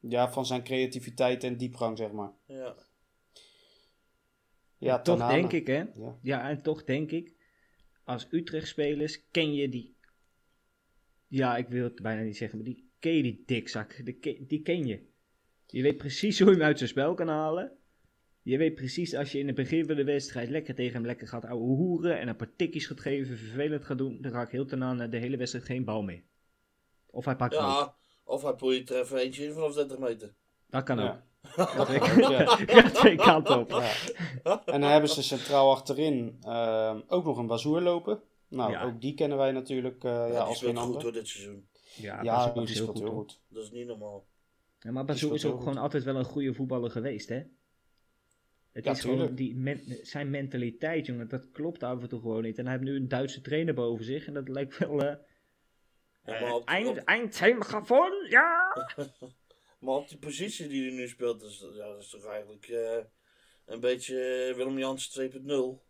[0.00, 2.32] Ja, van zijn creativiteit en diepgang, zeg maar.
[2.46, 2.76] Ja.
[4.78, 5.40] Ja, En toch Tanane.
[5.40, 5.84] denk ik, hè.
[5.94, 6.18] Ja.
[6.22, 7.34] Ja, en toch denk ik,
[8.04, 9.96] als Utrecht-spelers ken je die...
[11.26, 14.02] Ja, ik wil het bijna niet zeggen, maar die ken je die dikzak.
[14.48, 15.14] Die ken je.
[15.66, 17.72] Je weet precies hoe je hem uit zijn spel kan halen.
[18.42, 21.28] Je weet precies als je in het begin van de wedstrijd lekker tegen hem lekker
[21.28, 24.66] gaat ouwe hoeren en een paar tikjes gaat geven, vervelend gaat doen, dan raakt heel
[24.70, 26.22] aan de hele wedstrijd geen bal meer.
[27.06, 27.54] Of hij pakt.
[27.54, 30.34] Ja, of hij probeert er even eentje in vanaf 30 meter.
[30.66, 31.04] Dat kan ook.
[31.04, 31.24] Ja.
[31.76, 32.58] Dat Ja.
[32.66, 33.70] ja, twee kanten op.
[33.70, 34.62] Ja.
[34.64, 38.20] En dan hebben ze centraal achterin ehm, ook nog een Bazoer lopen.
[38.48, 38.82] Nou, Ja.
[38.84, 41.02] ook die kennen wij natuurlijk eh, ja, als geen goed ander.
[41.02, 41.68] door dit seizoen.
[41.96, 42.98] Ja, die is heel speelt goed.
[42.98, 43.16] heel hoor.
[43.18, 43.40] goed.
[43.48, 44.26] Dat is niet normaal.
[44.86, 45.82] Ja, maar Bazoer speelt is ook gewoon goed.
[45.82, 47.42] altijd wel een goede voetballer geweest, hè?
[48.72, 51.28] Het Ja, is gewoon die men- zijn mentaliteit, jongen.
[51.28, 52.58] Dat klopt af en toe gewoon niet.
[52.58, 54.26] En hij heeft nu een Duitse trainer boven zich.
[54.26, 55.02] En dat lijkt wel...
[55.04, 55.16] eh
[56.24, 57.38] Ja, op, eind, op, eind
[58.28, 58.76] ja!
[59.80, 62.98] maar op die positie die hij nu speelt, is, ja, dat is toch eigenlijk eh,
[63.64, 64.14] een beetje
[64.56, 65.84] Willem Jans 2.0.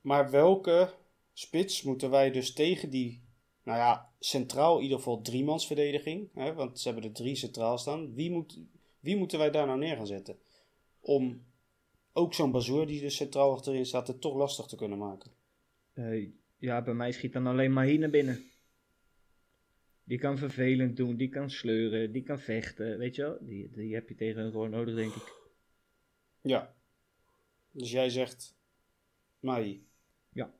[0.00, 0.92] Maar welke
[1.32, 3.22] spits moeten wij dus tegen die,
[3.62, 8.14] nou ja, centraal in ieder geval driemansverdediging, hè, want ze hebben er drie centraal staan.
[8.14, 8.60] Wie, moet,
[9.00, 10.38] wie moeten wij daar nou neer gaan zetten?
[11.00, 11.44] Om
[12.12, 15.30] ook zo'n Bazoer die dus centraal achterin staat, het toch lastig te kunnen maken.
[15.92, 18.44] Eh, ja, bij mij schiet dan alleen maar hier naar binnen.
[20.04, 23.38] Die kan vervelend doen, die kan sleuren, die kan vechten, weet je wel?
[23.40, 25.40] Die, die heb je tegen hem gewoon nodig, denk ik.
[26.40, 26.74] Ja.
[27.70, 28.56] Dus jij zegt
[29.40, 29.86] Mai.
[30.32, 30.54] Ja.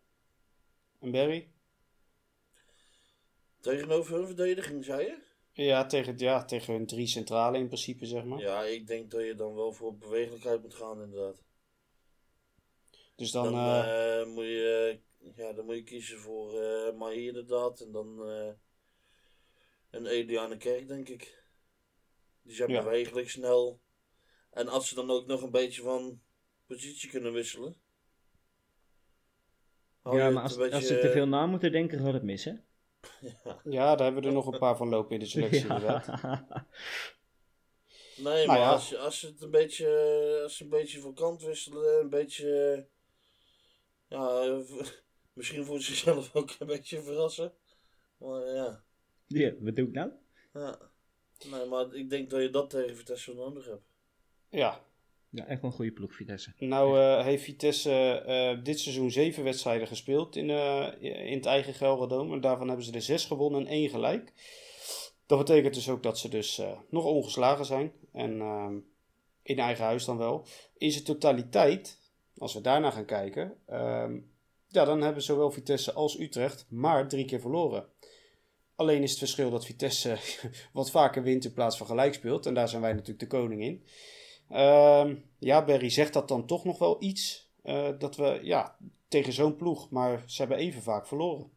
[0.99, 1.52] En Barry?
[3.63, 5.19] Tegenover hun verdediging, zei je?
[5.53, 8.39] Ja, tegen, ja, tegen hun drie centrale in principe, zeg maar.
[8.41, 11.43] Ja, ik denk dat je dan wel voor bewegelijkheid moet gaan, inderdaad.
[13.17, 14.99] Dus dan, Dan, eh, eh, moet je,
[15.37, 17.81] ja, dan moet je kiezen voor eh Mahir inderdaad.
[17.81, 18.53] En dan eh,
[19.91, 21.45] een Eliane Kerk, denk ik.
[22.43, 22.83] Die zijn Ja.
[22.83, 23.81] bewegelijk, snel.
[24.51, 26.21] En als ze dan ook nog een beetje van
[26.67, 27.77] positie kunnen wisselen.
[30.03, 32.45] ja, maar als, een beetje- als ze te veel na moeten denken, gaat het mis,
[32.45, 32.53] hè?
[33.65, 36.07] ja, daar hebben we er nog een paar van lopen in de selectie inderdaad.
[38.17, 38.71] Nee, Nou maar ja.
[38.73, 42.09] als, je- als ze het een beetje, als ze een beetje van kant wisselen, een
[42.11, 42.87] beetje,
[44.09, 44.63] ja,
[45.33, 47.53] misschien voor zichzelf ook een beetje verrassen.
[48.17, 48.85] Maar ja,
[49.27, 50.11] ja, wat doe ik nou?
[50.53, 50.91] ja.
[51.51, 53.85] Nee, maar ik denk dat je dat tegen Vitesse nodig hebt.
[54.49, 54.81] Ja,
[55.35, 56.53] Ja, echt wel een goede ploeg, Vitesse.
[56.59, 57.93] nou eh, heeft Vitesse
[58.27, 62.35] eh, dit seizoen zeven wedstrijden gespeeld in, eh, in het eigen Gelredome.
[62.35, 64.33] En daarvan hebben ze er zes gewonnen en één gelijk.
[65.27, 67.93] Dat betekent dus ook dat ze dus nog ongeslagen zijn.
[68.13, 68.75] En ehm,
[69.43, 70.47] in eigen huis dan wel.
[70.79, 71.99] In zijn totaliteit,
[72.39, 74.19] als we daarna gaan kijken, ehm,
[74.69, 77.87] ja, dan hebben zowel Vitesse als Utrecht maar drie keer verloren.
[78.75, 80.17] Alleen is het verschil dat Vitesse
[80.73, 82.47] wat vaker wint in plaats van gelijk speelt.
[82.47, 83.85] En daar zijn wij natuurlijk de koning in.
[84.53, 87.51] Ehm, ja, Berry zegt dat dan toch nog wel iets.
[87.63, 88.77] eh, dat we, ja,
[89.09, 91.51] tegen zo'n ploeg, maar ze hebben even vaak verloren.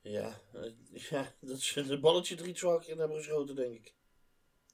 [0.00, 0.70] Ja, eh,
[1.10, 3.94] ja dat ze de balletje er iets vaker in hebben geschoten, denk ik.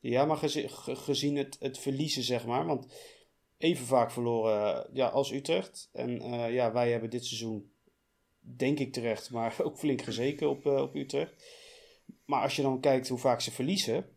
[0.01, 2.67] Ja, maar gezi- ge- gezien het, het verliezen, zeg maar.
[2.67, 2.87] Want
[3.59, 5.89] even vaak verloren eh, ja, als Utrecht.
[5.93, 6.21] En
[6.53, 7.73] ja, wij hebben dit seizoen,
[8.41, 11.45] denk ik terecht, maar ook flink gezeken op, op Utrecht.
[12.25, 14.09] Maar als je dan kijkt hoe vaak ze verliezen,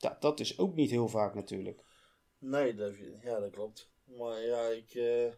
[0.00, 1.82] ja, dat is ook niet heel vaak natuurlijk.
[2.38, 3.90] Nee, dat, ja, dat klopt.
[4.04, 5.32] Maar ja, ik, eh,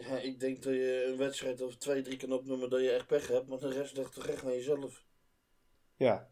[0.00, 3.06] ja, ik denk dat je een wedstrijd of twee, drie kan opnoemen dat je echt
[3.06, 3.48] pech hebt.
[3.48, 5.04] Maar de rest ligt toch echt aan jezelf.
[5.96, 6.30] Ja,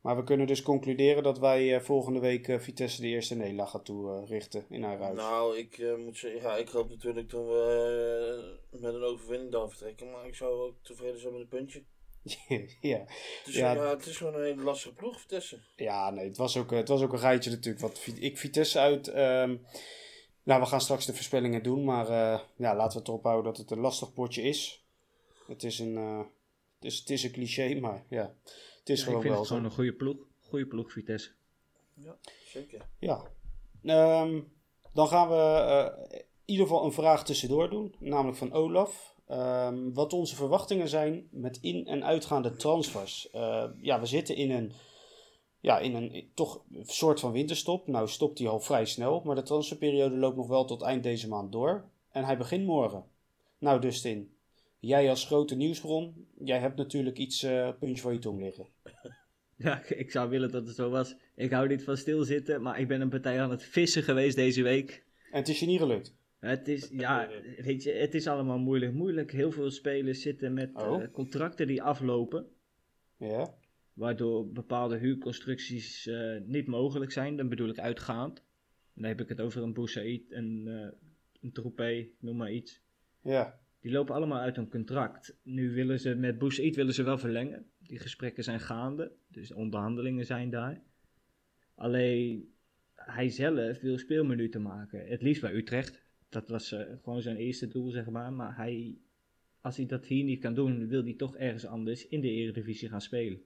[0.00, 3.70] maar we kunnen dus concluderen dat wij eh, volgende week eh, Vitesse de eerste nederlaag
[3.70, 5.16] gaan toerichten in haar huis.
[5.16, 10.10] Nou, ik moet zeggen, ja, ik hoop natuurlijk dat we met een overwinning daar vertrekken.
[10.10, 11.84] Maar ik zou ook tevreden zijn met een puntje.
[12.80, 12.98] ja.
[12.98, 13.72] Het is, Ja.
[13.72, 13.88] ja.
[13.90, 15.58] het is gewoon een hele lastige ploeg, Vitesse.
[15.76, 17.82] ja, nee, het was, ook, het was ook een rijtje natuurlijk.
[17.82, 19.08] Want Vi- ik Vitesse uit.
[19.08, 19.56] ehm,
[20.42, 23.44] nou, we gaan straks de voorspellingen doen, maar eh, ja, laten we het erop houden
[23.52, 24.84] dat het een lastig potje is.
[25.46, 26.18] Het is een, eh,
[26.76, 28.34] het is, het is een cliché, maar ja,
[28.78, 29.54] het is ik gewoon vind wel het zo.
[29.54, 30.16] gewoon een goede ploeg.
[30.48, 31.30] Goede ploeg, Vitesse.
[31.94, 32.86] Ja, zeker.
[32.98, 33.22] Ja.
[33.84, 34.40] Ehm,
[34.92, 39.11] dan gaan we eh, in ieder geval een vraag tussendoor doen, namelijk van Olaf.
[39.32, 43.30] Ehm, wat onze verwachtingen zijn met in- en uitgaande transfers.
[43.30, 44.72] Eh, ja, we zitten in een,
[45.60, 47.86] ja, in een toch soort van winterstop.
[47.86, 51.28] Nou stopt die al vrij snel, maar de transferperiode loopt nog wel tot eind deze
[51.28, 51.84] maand door.
[52.10, 53.04] En hij begint morgen.
[53.58, 54.34] Nou Dustin,
[54.78, 57.46] jij als grote nieuwsbron, jij hebt natuurlijk iets
[57.78, 58.66] puntje van je tong liggen.
[59.56, 61.14] Ja, ik zou willen dat het zo was.
[61.34, 64.62] Ik hou niet van stilzitten, maar ik ben een partij aan het vissen geweest deze
[64.62, 65.04] week.
[65.30, 66.14] En het is je niet gelukt.
[66.42, 68.92] Het is, ja, weet je, het is allemaal moeilijk.
[68.92, 69.32] Moeilijk.
[69.32, 71.02] Heel veel spelers zitten met Oh.
[71.02, 72.46] eh, contracten die aflopen.
[73.16, 73.54] Ja,
[73.92, 77.36] Waardoor bepaalde huurconstructies eh, niet mogelijk zijn.
[77.36, 78.44] Dan bedoel ik uitgaand.
[78.94, 81.08] Dan heb ik het over een Boussaïd, een, eh
[81.40, 82.80] een Troepé, noem maar iets.
[83.22, 85.36] ja, Die lopen allemaal uit een contract.
[85.42, 87.66] Nu willen ze met Boussaïd willen ze wel verlengen.
[87.78, 89.12] Die gesprekken zijn gaande.
[89.28, 90.82] Dus onderhandelingen zijn daar.
[91.74, 92.52] Alleen,
[92.94, 95.06] hij zelf wil speelminuten maken.
[95.06, 96.02] Het liefst bij Utrecht.
[96.32, 98.32] Dat was eh, gewoon zijn eerste doel, zeg maar.
[98.32, 98.96] Maar hij,
[99.60, 102.88] als hij dat hier niet kan doen, wil hij toch ergens anders in de Eredivisie
[102.88, 103.42] gaan spelen.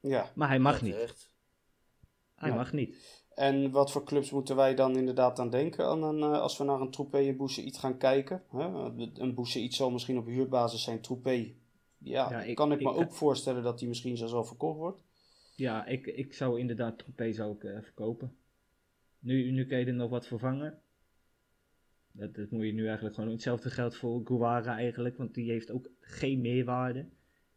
[0.00, 0.30] Ja.
[0.34, 0.92] Maar hij mag niet.
[0.92, 1.30] terecht.
[2.34, 2.54] Hij Ja.
[2.54, 3.22] mag niet.
[3.34, 6.64] En wat voor clubs moeten wij dan inderdaad aan denken aan een, eh, als we
[6.64, 8.42] naar een Troepé en Boussaïd gaan kijken?
[8.50, 8.64] Hè?
[9.20, 11.00] Een Boussaïd zal misschien op huurbasis zijn.
[11.00, 11.30] Troepé,
[11.98, 14.78] ja, Ja, ik- kan ik me ik- ook voorstellen dat die misschien zelfs al verkocht
[14.78, 15.00] wordt.
[15.56, 18.36] Ja, ik, ik zou inderdaad Troepé zou ik, eh, verkopen.
[19.18, 20.78] Nu, nu kun je er nog wat vervangen.
[22.16, 23.38] Dat, dat moet je nu eigenlijk gewoon doen.
[23.38, 27.06] Hetzelfde geldt voor Guevara eigenlijk, want die heeft ook geen meerwaarde.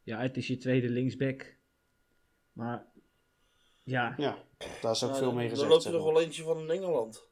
[0.04, 1.56] Ja, het is je tweede linksback.
[2.54, 2.86] Maar
[3.84, 4.38] ja, Ja,
[4.82, 5.70] daar is ook Ja, veel er- mee Er gezegd.
[5.70, 7.30] loopt er nog wel eentje van in Engeland.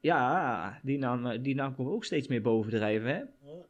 [0.00, 3.18] ja die, naam, eh, die naam komt ook steeds meer bovendrijven, hè?
[3.50, 3.66] Ja.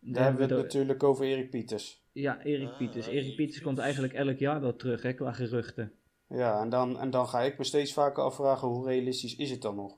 [0.00, 2.02] Daar hebben we het natuurlijk over Erik Pieters.
[2.12, 3.06] Ja, Erik Ah, Pieters.
[3.06, 3.62] Erik Erik Pieters Pieters.
[3.62, 5.92] komt eigenlijk elk jaar wel terug, hè, qua geruchten.
[6.28, 9.62] Ja, en dan, en dan ga ik me steeds vaker afvragen hoe realistisch is het
[9.62, 9.96] dan nog?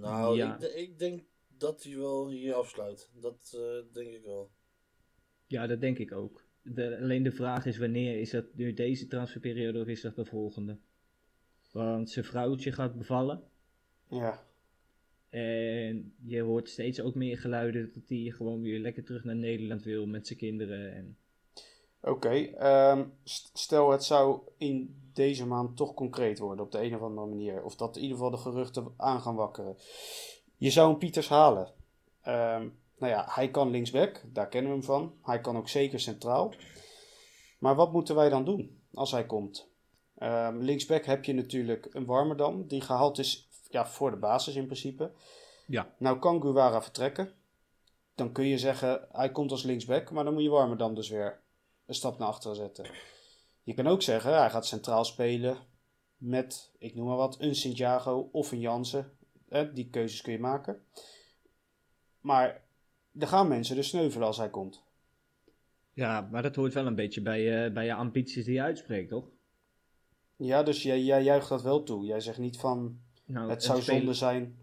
[0.00, 0.58] Nou, Ja.
[0.60, 1.22] ik, ik denk
[1.58, 3.10] dat hij wel hier afsluit.
[3.20, 4.50] Dat eh, denk ik wel.
[5.46, 6.44] Ja, dat denk ik ook.
[6.62, 10.24] De, alleen de vraag is wanneer is dat nu deze transferperiode of is dat de
[10.24, 10.78] volgende?
[11.72, 13.42] Want zijn vrouwtje gaat bevallen.
[14.08, 14.46] Ja,
[15.28, 19.82] En je hoort steeds ook meer geluiden dat hij gewoon weer lekker terug naar Nederland
[19.82, 20.92] wil met zijn kinderen.
[20.94, 21.16] En
[22.10, 22.28] oké.
[22.28, 27.00] ehm, st- stel het zou in deze maand toch concreet worden op de een of
[27.00, 27.64] andere manier.
[27.64, 29.76] Of dat in ieder geval de geruchten aan gaan wakkeren.
[30.56, 31.72] Je zou een Pieters halen.
[32.22, 35.14] Ehm, nou ja, hij kan linksback, daar kennen we hem van.
[35.22, 36.52] Hij kan ook zeker centraal.
[37.58, 39.68] Maar wat moeten wij dan doen als hij komt?
[40.18, 44.64] Ehm, linksback heb je natuurlijk een Warmerdam, die gehaald is ja, voor de basis in
[44.64, 45.10] principe.
[45.66, 45.94] Ja.
[45.98, 47.32] Nou kan Guevara vertrekken.
[48.14, 51.40] Dan kun je zeggen, hij komt als linksback, maar dan moet je Warmerdam dus weer
[51.86, 52.86] een stap naar achteren zetten.
[53.62, 55.56] Je kan ook zeggen, hij gaat centraal spelen
[56.16, 59.10] met, ik noem maar wat, een Santiago of een Jansen.
[59.74, 60.84] Die keuzes kun je maken.
[62.20, 62.62] Maar
[63.18, 64.82] er gaan mensen dus sneuvelen als hij komt.
[65.92, 69.08] ja, maar dat hoort wel een beetje bij, eh, bij je ambities die je uitspreekt,
[69.08, 69.28] toch?
[70.36, 72.04] Ja, dus jij, jij juicht dat wel toe.
[72.04, 74.60] Jij zegt niet van, Nou, het zou speler- zonde zijn.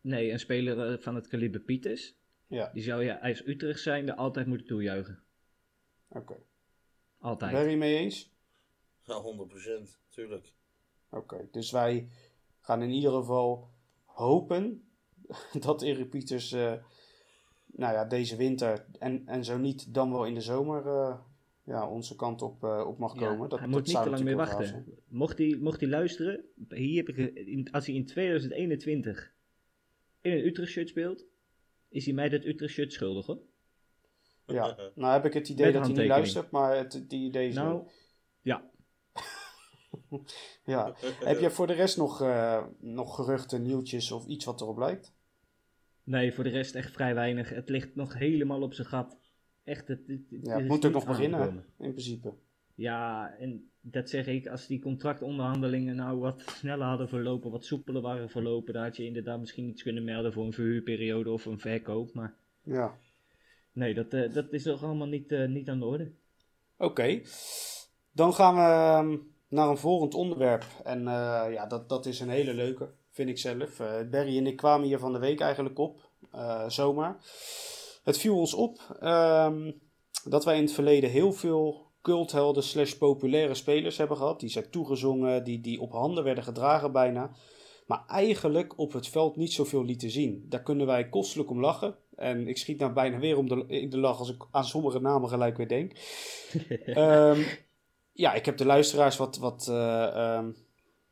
[0.00, 2.14] Nee, een speler eh, van het kaliber Pieters,
[2.46, 5.22] Ja, die zou je als Utrecht zijnde altijd moeten toejuichen.
[6.08, 6.36] oké.
[7.22, 7.52] Altijd.
[7.52, 8.30] Ben je het mee eens?
[9.02, 10.52] Ja, 100%, tuurlijk.
[11.10, 12.08] Oké, dus wij
[12.60, 13.70] gaan in ieder geval
[14.04, 14.84] hopen
[15.60, 16.74] dat Erik Pieters, eh,
[17.66, 21.18] nou ja, deze winter en, en zo niet, dan wel in de zomer eh,
[21.64, 23.48] ja, onze kant op, eh, op mag Ja, komen.
[23.48, 24.84] Dat, hij dat moet niet te lang meer wachten.
[25.08, 29.32] Mocht hij, mocht hij luisteren, hier heb ik, in, als hij in 2021
[30.20, 31.24] in een Utrecht shirt speelt,
[31.88, 33.42] is hij mij dat Utrecht shirt schuldig hoor.
[34.52, 37.54] Ja, nou heb ik het idee dat hij niet luistert, maar het die idee is
[37.54, 37.88] Nou,
[38.40, 38.70] ja.
[40.64, 40.94] Ja.
[41.24, 45.12] Heb jij voor de rest nog, eh, nog geruchten, nieuwtjes of iets wat erop lijkt?
[46.04, 47.48] Nee, voor de rest echt vrij weinig.
[47.48, 49.18] Het ligt nog helemaal op zijn gat.
[49.64, 52.32] Echt, het, het, het Ja, het moet ook nog beginnen, in principe.
[52.74, 58.02] Ja, en dat zeg ik, als die contractonderhandelingen nou wat sneller hadden verlopen, wat soepeler
[58.02, 61.60] waren verlopen, dan had je inderdaad misschien iets kunnen melden voor een verhuurperiode of een
[61.60, 62.14] verkoop.
[62.14, 62.98] Maar Ja.
[63.72, 66.10] Nee, dat, eh, dat is nog allemaal niet, eh, niet aan de orde.
[66.78, 67.22] Oké,
[68.12, 70.64] dan gaan we ehm, naar een volgend onderwerp.
[70.84, 73.76] En eh, ja, dat, dat is een hele leuke, vind ik zelf.
[74.10, 76.10] Barry en ik kwamen hier van de week eigenlijk op,
[76.66, 77.16] zomaar.
[78.02, 79.72] Het viel ons op ehm,
[80.24, 84.40] dat wij in het verleden heel veel culthelden slash populaire spelers hebben gehad.
[84.40, 87.30] Die zijn toegezongen, die, die op handen werden gedragen bijna.
[87.92, 90.46] Maar eigenlijk op het veld niet zoveel lieten zien.
[90.48, 91.94] Daar kunnen wij kostelijk om lachen.
[92.16, 95.00] En ik schiet nou bijna weer om de, in de lach als ik aan sommige
[95.00, 95.92] namen gelijk weer denk.
[96.86, 97.42] Ehm,
[98.12, 100.50] ja, ik heb de luisteraars wat, wat, eh, ehm,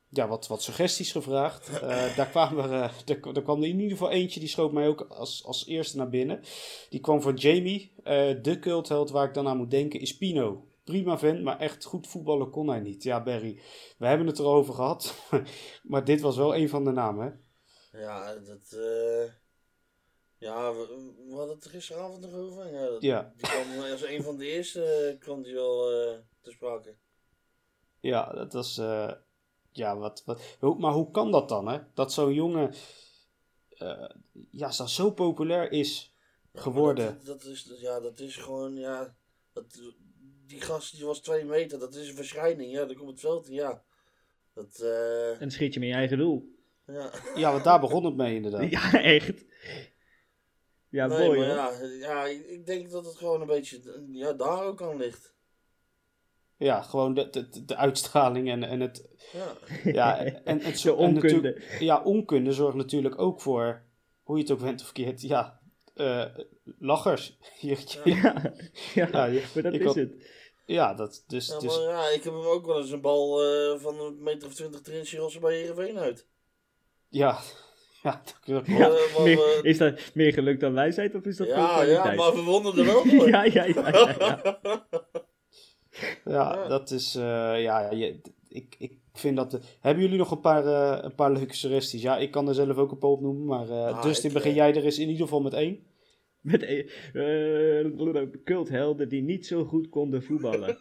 [0.08, 1.80] ja, wat, wat suggesties gevraagd.
[1.80, 2.90] Eh, daar, kwam er, eh,
[3.34, 6.10] er, kwam er in ieder geval eentje, die schoot mij ook als, als eerste naar
[6.10, 6.40] binnen.
[6.90, 7.92] Die kwam van Jamie.
[8.42, 10.64] De cultheld waar ik dan aan moet denken is Pino.
[10.90, 13.02] Prima vent, maar echt goed voetballen kon hij niet.
[13.02, 13.60] Ja, Barry,
[13.98, 15.14] we hebben het erover gehad.
[15.82, 17.26] maar dit was wel een van de namen,
[17.90, 18.00] hè?
[18.00, 18.72] Ja, dat...
[18.72, 19.32] eh
[20.38, 22.72] ja, we, we hadden het er gisteravond nog over.
[22.72, 23.32] Ja, dat, Ja.
[23.36, 26.96] Die kwam als een van de eerste eh, kwam die wel eh, te sprake.
[28.00, 28.74] Ja, dat was.
[29.72, 31.78] ja, wat, wat, maar hoe kan dat dan, hè?
[31.94, 32.74] Dat zo'n jongen.
[34.50, 36.14] ja, dat zo populair is
[36.52, 37.04] Ja, geworden.
[37.04, 39.14] maar Dat, dat, is, ja, dat is gewoon, ja...
[39.52, 39.80] Dat,
[40.50, 42.72] die gast die was twee meter, dat is een verschijning.
[42.72, 43.82] Ja, dat komt het veld in, ja.
[44.54, 46.54] Dat, eh En dan schiet je met je eigen doel.
[46.86, 47.10] ja.
[47.34, 48.70] Ja, want daar begon het mee, inderdaad.
[48.80, 49.44] Ja, echt.
[50.88, 54.82] Ja, nee, mooi ja, ja, ik- denk dat het gewoon een beetje ja, daar ook
[54.82, 55.34] aan ligt.
[56.56, 59.08] Ja, gewoon de, de, de uitstraling en, en het...
[59.32, 59.52] Ja.
[59.92, 61.62] Ja, en, het natuurlijk- onkunde.
[61.80, 63.82] ja, onkunde zorgt natuurlijk ook voor,
[64.22, 65.60] hoe je het ook went of keert, ja,
[65.94, 66.24] eh,
[66.78, 67.38] lachers.
[67.60, 68.52] Ja, ja,
[68.94, 70.38] Ja, je- maar dat is had- het.
[70.72, 73.42] Ja, dat, dus, Ja, dus maar ja, ik heb hem ook wel eens een bal
[73.42, 76.26] eh, van een meter of twintig erin rossen bij Heerenveen uit.
[77.08, 77.38] ja,
[78.02, 78.66] ja, dat klopt.
[78.66, 82.34] Ja, maar meer- is dat meer geluk dan wijsheid of is dat ja, ja, maar
[82.34, 83.28] we wonnen er wel voor.
[83.28, 84.40] ja, ja, ja, ja, ja.
[86.24, 86.68] Ja, Ja.
[86.68, 87.22] dat is, eh,
[87.62, 91.32] ja, je, ik, ik vind dat, de- hebben jullie nog een paar, eh, een paar
[91.32, 92.02] leuke suggesties?
[92.02, 94.54] Ja, ik kan er zelf ook een paar opnoemen, maar eh Nou, Dustin, ik, begin
[94.54, 95.86] jij er eens in ieder geval met één.
[96.40, 100.78] Met eh, culthelden die niet zo goed konden voetballen.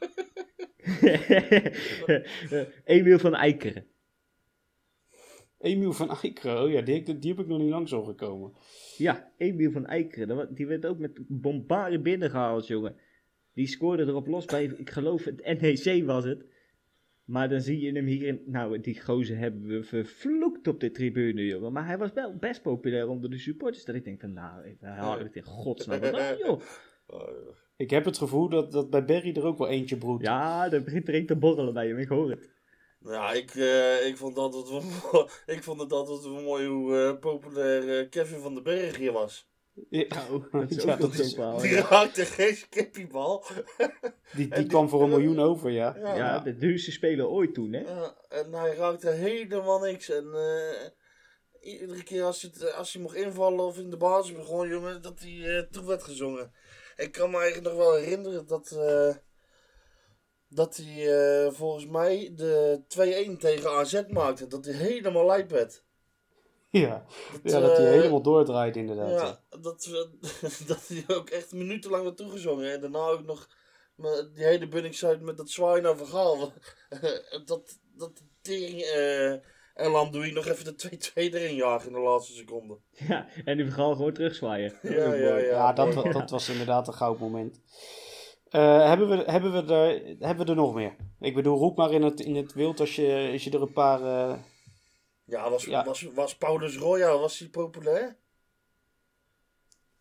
[2.86, 3.86] Emiel van Eikeren.
[5.60, 8.54] Emiel van Eikeren, oh ja, die, die heb ik nog niet langs zo gekomen.
[8.98, 10.54] Ja, Emiel van Eikeren.
[10.54, 12.95] Die werd ook met bombaren binnengehaald, jongen.
[13.54, 16.45] Die scoorde erop los bij, ik geloof het NEC was het.
[17.30, 18.42] Maar dan zie je hem hier in...
[18.46, 21.72] Nou, die gozer hebben we vervloekt op de tribune, jongen.
[21.72, 23.86] Maar hij was wel best populair onder de supporters.
[23.86, 26.02] Dat ik denk van, nou, haal ik het in godsnaam
[26.46, 26.62] joh.
[27.08, 27.30] Oh,
[27.78, 30.24] Ik heb het gevoel dat, dat bij Berry er ook wel eentje broedt.
[30.24, 32.50] Ja, er begint er een te borrelen bij hem, ik hoor het.
[33.04, 36.98] Ja, ik, eh, ik, vond altijd wel, mo- ik vond het altijd wel mooi hoe
[36.98, 39.50] eh, populair eh, Kevin van den Berg hier was.
[39.89, 40.06] Ja,
[40.52, 41.58] dat is Ja, ook dat nog zo'n is- verhaal.
[41.58, 43.46] Die Ja, raakte geen skippiebal.
[44.36, 45.96] die, die kwam voor een miljoen over, ja.
[45.98, 46.15] Ja.
[46.15, 47.80] Ja, de duurste speler ooit toen, hè.
[47.80, 50.10] Ja, en hij raakte helemaal niks.
[50.10, 54.68] En eh, iedere keer als, het, als hij mocht invallen of in de basis begon,
[54.70, 56.52] jongen, dat hij eh toe werd gezongen.
[56.96, 59.15] Ik kan me eigenlijk nog wel herinneren dat, eh,
[60.48, 64.48] dat hij eh, volgens mij de 2-1 tegen AZ maakte.
[64.48, 65.84] Dat hij helemaal lijp werd.
[66.82, 67.05] Ja,
[67.43, 69.10] Dat, ja dat hij eh, helemaal doordraait inderdaad.
[69.10, 69.39] ja.
[69.49, 70.10] Ja, dat, we-
[70.67, 72.71] dat hij ook echt minutenlang werd toegezongen.
[72.73, 73.49] En daarna ook nog
[73.95, 76.53] met die hele Bunningsuit met dat zwaai naar verhaal.
[77.45, 78.82] dat dat ding.
[78.82, 79.32] eh
[79.73, 82.77] en Landouille nog even de 2-2 erin jagen in de laatste seconde.
[82.91, 84.79] Ja, en die verhaal gewoon terugzwaaien.
[84.82, 85.38] Ja, ja, ja.
[85.38, 87.62] Ja, dat, dat was inderdaad een goud moment.
[88.49, 90.95] Eh, hebben, we, hebben, we er, hebben we er nog meer?
[91.19, 93.73] Ik bedoel, roep maar in het, in het wild als je, als je er een
[93.73, 94.01] paar...
[94.03, 94.38] eh,
[95.30, 95.86] Ja, was, Ja.
[95.86, 98.18] Was, was Paulus Roya, was hij populair?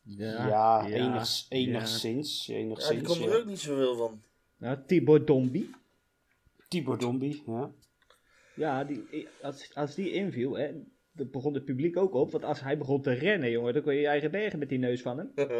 [0.02, 1.56] ja, ja, enigs, ja.
[1.56, 2.46] enigszins.
[2.46, 3.36] Ja, die enigszins kon er ja.
[3.36, 4.22] ook niet zoveel van.
[4.56, 5.70] Nou, Tibor Dombi.
[6.68, 7.70] Tibor Dombi, ja.
[8.54, 10.72] Ja, die, als, als die inviel, hè,
[11.12, 12.30] dan begon het publiek ook op.
[12.30, 14.78] Want als hij begon te rennen, jongen, dan kon je je eigen bergen met die
[14.78, 15.32] neus van hem.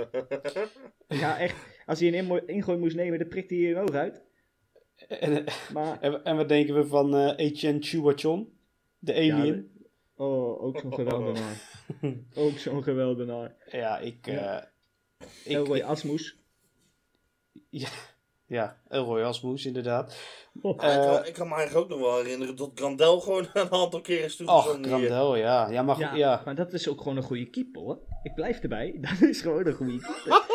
[1.09, 1.57] Ja, echt.
[1.87, 4.23] Als hij een ingooi moest nemen, dan prikte hij je oog uit.
[5.09, 8.58] En, Maar, en, en wat denken we van eh Etienne Chouachon?
[8.99, 9.71] De alien?
[10.17, 11.81] oh, ook zo'n geweldenaar.
[12.35, 13.55] ook zo'n geweldenaar.
[13.71, 14.27] Ja, ik...
[14.27, 14.71] eh Ja.
[15.19, 16.39] ik, Elroy Asmus.
[17.71, 17.89] ja,
[18.47, 20.17] ja, Elroy Asmus, inderdaad.
[20.63, 23.21] Oh, Ja, ik, Eh, kan, ik kan me eigenlijk ook nog wel herinneren dat Grandel
[23.21, 24.99] gewoon een aantal keer is Ach, toegezongen.
[24.99, 25.07] hier.
[25.09, 25.71] Grandel, ja.
[25.71, 26.43] Ja, maar goed, ja, ja.
[26.45, 27.99] maar dat is ook gewoon een goede keeper, hoor.
[28.23, 28.99] Ik blijf erbij.
[29.01, 30.47] Dat is gewoon een goede keeper.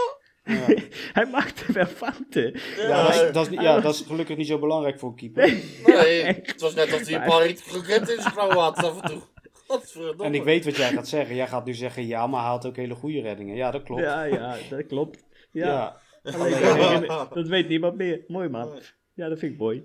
[0.44, 0.66] Ja.
[1.18, 2.52] hij maakte wel fouten.
[2.78, 5.54] Ja, Ja, dat is, dat, ja, dat is gelukkig niet zo belangrijk voor een keeper.
[5.86, 9.02] nee, het was net alsof hij een Maar- paar kroketten in zijn klauw had af
[9.02, 9.22] en toe.
[9.68, 10.24] Godverdomme.
[10.24, 11.36] En ik weet wat jij gaat zeggen.
[11.36, 13.56] Jij gaat nu zeggen, ja, maar hij had ook hele goede reddingen.
[13.56, 14.02] Ja, dat klopt.
[14.02, 15.24] Ja, Ja, dat klopt.
[15.52, 18.24] Ja, alleen, dat herinner- dat weet niemand meer.
[18.28, 18.70] Mooi, man.
[19.14, 19.84] Ja, dat vind ik mooi.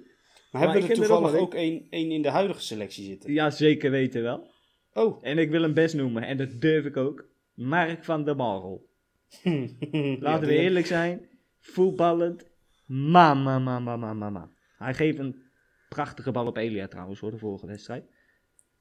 [0.51, 3.33] Maar hebben ik we er er toevallig ook één één in de huidige selectie zitten?
[3.33, 4.47] Ja, zeker weten wel.
[4.92, 5.18] Oh.
[5.23, 7.25] En ik wil hem best noemen, en dat durf ik ook.
[7.55, 8.88] Mark van der Marel.
[10.21, 11.29] Laten we eerlijk zijn.
[11.61, 12.47] Voetballend.
[12.87, 14.51] Mama, mama, mama, mama.
[14.79, 15.43] Hij geeft een
[15.88, 18.05] prachtige bal op Elia trouwens, voor de vorige wedstrijd.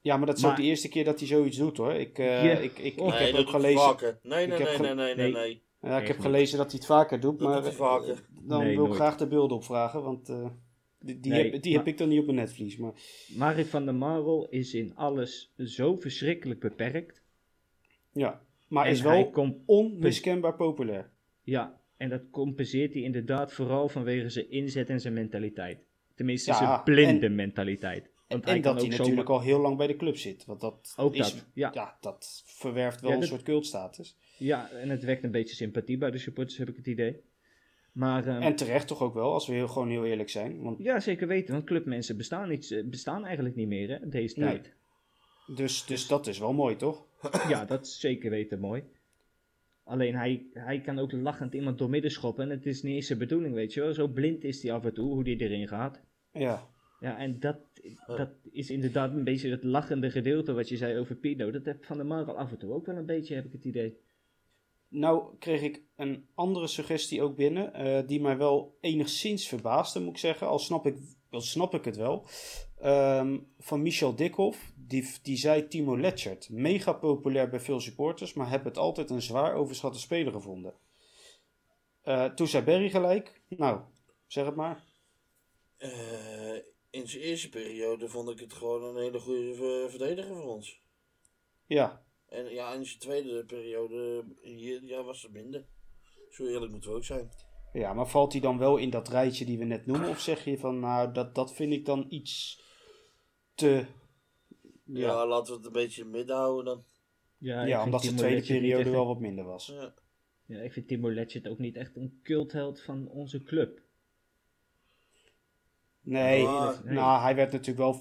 [0.00, 1.92] Ja, maar dat is Maar- ook de eerste keer dat hij zoiets doet hoor.
[1.92, 2.50] Ik, eh, Ja.
[2.58, 4.18] ik, ik, ik nee, heb dat ook gelezen, vaker.
[4.22, 5.42] Nee, nee, Ik heb nee, ge- nee, nee, nee, nee.
[5.42, 5.62] nee.
[5.80, 6.26] ja, ik Echt heb niet.
[6.26, 7.38] gelezen dat hij het vaker doet.
[7.38, 8.10] Dat maar doet hij vaker.
[8.10, 10.02] eh, dan Nee, wil ik graag de beelden opvragen.
[10.02, 10.46] Want eh,
[10.98, 12.76] die, die, Nee, heb, die maar- heb ik dan niet op mijn netvlies.
[12.76, 12.92] Maar
[13.36, 17.22] Mark van der Marel is in alles zo verschrikkelijk beperkt.
[18.12, 19.32] ja, maar en is wel
[19.66, 21.10] onmiskenbaar populair.
[21.42, 25.78] Ja, en dat compenseert hij inderdaad vooral vanwege zijn inzet en zijn mentaliteit.
[26.14, 28.04] Tenminste, Ja, zijn blinde en- mentaliteit.
[28.04, 29.40] En, Want en hij kan dat hij natuurlijk zomaar...
[29.40, 30.44] al heel lang bij de club zit.
[30.44, 31.70] Want dat, Ook is, dat, ja.
[31.74, 34.16] ja, dat verwerft wel Ja, een soort cultstatus.
[34.38, 37.20] Ja, en het wekt een beetje sympathie bij de supporters, heb ik het idee.
[37.92, 40.62] Maar ehm, En terecht toch ook wel, als we heel, gewoon heel eerlijk zijn.
[40.62, 44.38] Want ja, zeker weten, want clubmensen bestaan, niet, eh, bestaan eigenlijk niet meer hè, deze
[44.38, 44.48] Nee.
[44.48, 44.74] tijd.
[45.56, 47.06] dus, dus dat is wel mooi, toch?
[47.48, 48.82] Ja, dat is zeker weten mooi.
[49.84, 53.18] Alleen hij, hij kan ook lachend iemand doormidden schoppen en het is niet eens zijn
[53.18, 53.94] bedoeling, weet je wel.
[53.94, 56.00] Zo blind is hij af en toe, hoe hij erin gaat.
[56.32, 56.68] Ja.
[57.00, 57.56] Ja, en dat,
[58.06, 61.50] dat is inderdaad een beetje het lachende gedeelte wat je zei over Pino.
[61.50, 63.64] Dat heb Van der Marel af en toe ook wel een beetje, heb ik het
[63.64, 63.98] idee.
[64.88, 70.10] nou kreeg ik een andere suggestie ook binnen, eh, die mij wel enigszins verbaasde, moet
[70.10, 70.46] ik zeggen.
[70.46, 70.98] Al snap ik,
[71.30, 72.26] al snap ik het wel.
[72.78, 76.48] Ehm, van Michel Dikhoff, die, die zei Timo Letchert.
[76.50, 80.74] Mega populair bij veel supporters, maar heb het altijd een zwaar overschatte speler gevonden.
[82.02, 83.40] Eh, toen zei Berry gelijk.
[83.48, 83.80] Nou,
[84.26, 84.84] zeg het maar.
[85.76, 86.54] Eh,
[86.90, 90.80] in zijn eerste periode vond ik het gewoon een hele goede ver- verdediger voor ons.
[91.66, 95.66] Ja, En ja, in zijn tweede periode hier, ja, was het minder.
[96.30, 97.30] Zo eerlijk moeten we ook zijn.
[97.72, 100.08] Ja, maar valt hij dan wel in dat rijtje die we net noemen?
[100.08, 102.62] Of zeg je van, nou, dat, dat vind ik dan iets
[103.54, 103.86] te...
[104.84, 106.84] Ja, Ja, laten we het een beetje in het midden houden dan.
[107.38, 109.66] Ja, ja omdat de tweede periode echt wel wat minder was.
[109.66, 109.94] Ja.
[110.46, 113.80] Ja, ik vind Timo Letchert ook niet echt een cultheld van onze club.
[116.00, 116.94] Nee, Ah, nee.
[116.94, 118.00] nou, hij werd natuurlijk wel,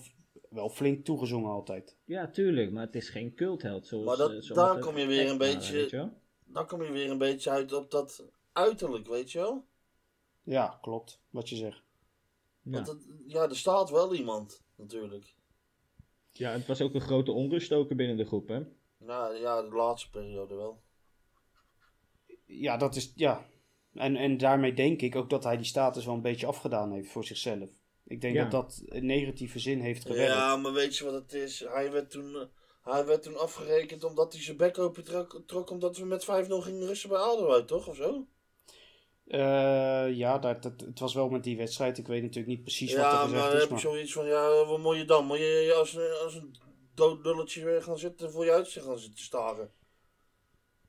[0.50, 1.98] wel flink toegezongen altijd.
[2.06, 3.88] Ja, tuurlijk, maar het is geen cultheld.
[3.88, 6.12] Zoals, Maar dat- eh, zoals daar het kom je weer een beetje-?
[6.46, 8.24] Dan kom je weer een beetje uit op dat
[8.58, 9.66] uiterlijk, weet je wel?
[10.44, 11.84] Ja, klopt, wat je zegt.
[12.62, 12.72] Ja.
[12.72, 15.36] Want het, ja, er staat wel iemand, natuurlijk.
[16.32, 18.62] ja, het was ook een grote onrust ook binnen de groep, hè?
[18.98, 20.82] Nou ja, de laatste periode wel.
[22.46, 23.46] Ja, dat is, ja.
[23.94, 27.12] En, en daarmee denk ik ook dat hij die status wel een beetje afgedaan heeft
[27.12, 27.70] voor zichzelf.
[28.04, 28.44] Ik denk Ja.
[28.44, 30.34] dat dat in negatieve zin heeft gewerkt.
[30.34, 31.60] Ja, maar weet je wat het is?
[31.60, 32.42] Hij werd toen, eh,
[32.84, 36.62] hij werd toen afgerekend omdat hij zijn bek open trok, trok omdat we met 5-0
[36.62, 37.88] gingen rusten bij uit, toch?
[37.88, 38.28] Of zo?
[39.28, 41.98] Eh, ja, dat, dat, het was wel met die wedstrijd.
[41.98, 43.60] Ik weet natuurlijk niet precies wat er Ja, gezegd maar dan is.
[43.60, 43.80] heb je Maar...
[43.94, 45.26] zoiets van, ja, wat moet je dan?
[45.26, 46.56] Moet je als, een- als een
[46.96, 49.72] dood dulletje weer gaan zitten voor je uitzicht gaan zitten staren?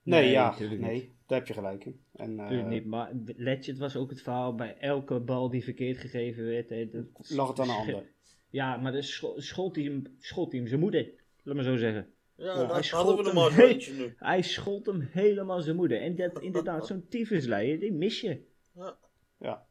[0.03, 1.11] Nee, Nee, ja, nee, niet.
[1.26, 2.01] daar heb je gelijk in.
[2.14, 5.99] En, eh, Natuurlijk niet, maar Letchert was ook het verhaal bij elke bal die verkeerd
[5.99, 6.68] gegeven werd.
[6.93, 8.12] Dat, lag het aan een ander.
[8.51, 11.11] Ja, maar dan scho- schold hij hem, schold hij hem zijn moeder.
[11.43, 12.12] Laat maar zo zeggen.
[12.39, 13.57] Ja, hij daar hadden we hem maar
[13.99, 14.14] nu.
[14.16, 16.01] Hij schold hem helemaal zijn moeder.
[16.01, 18.43] En dat inderdaad, zo'n tyfusleier, die mis je.
[19.39, 19.66] Ja.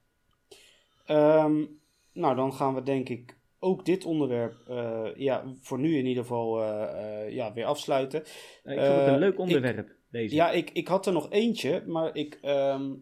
[1.05, 1.65] Ehm,
[2.13, 6.23] nou, dan gaan we denk ik ook dit onderwerp, eh, ja, voor nu in ieder
[6.23, 8.19] geval, eh, eh, ja, weer afsluiten.
[8.21, 8.25] Ik
[8.63, 10.35] vond het een leuk ik- onderwerp, deze.
[10.35, 12.93] Ja, ik, ik had er nog eentje, maar ik, ehm,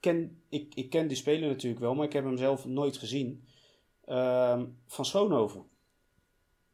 [0.00, 3.44] ken, ik, ik ken die speler natuurlijk wel, maar ik heb hem zelf nooit gezien.
[4.04, 5.64] Ehm, van Schoonhoven.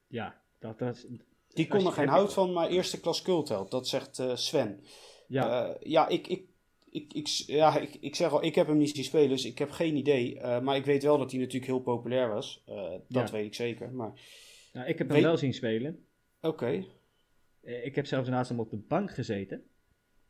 [0.06, 1.06] Ja, dat was...
[1.54, 3.70] Die kon er geen hout van, maar eerste klas cultheld.
[3.70, 4.84] Dat zegt eh, Sven.
[5.26, 6.44] Ja, Ja, ja ik, ik,
[6.90, 9.58] ik, ik, ja ik, ik zeg al, ik heb hem niet zien spelen, dus ik
[9.58, 10.38] heb geen idee.
[10.40, 12.62] Eh, maar ik weet wel dat hij natuurlijk heel populair was.
[12.66, 13.30] Eh, dat Ja.
[13.30, 13.92] weet ik zeker.
[13.92, 14.12] Maar
[14.72, 16.04] nou, ik heb hem weet- wel zien spelen.
[16.40, 16.84] oké.
[17.62, 19.64] Eh, Ik heb zelfs naast hem op de bank gezeten.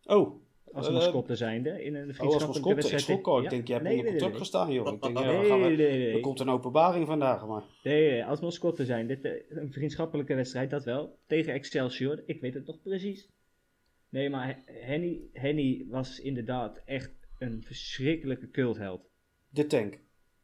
[0.04, 0.42] Oh,
[0.72, 1.84] Als Eh, mascotte zijnde.
[1.84, 2.68] In een oh als vriendschappelijke.
[2.68, 3.02] Ik wedstrijd.
[3.02, 3.42] schrok al.
[3.42, 4.92] Ik denk, je hebt onder nee, contract gestaan, joh.
[4.92, 7.62] Ik denk, er komt een openbaring vandaag, maar...
[7.82, 9.06] Nee, als mascotte zijn.
[9.06, 11.18] Dit, eh, een vriendschappelijke wedstrijd, dat wel.
[11.26, 12.22] Tegen Excelsior.
[12.26, 13.28] Ik weet het nog precies.
[14.08, 19.08] Nee, maar Henny, Henny was inderdaad echt een verschrikkelijke cultheld.
[19.48, 19.98] De tank.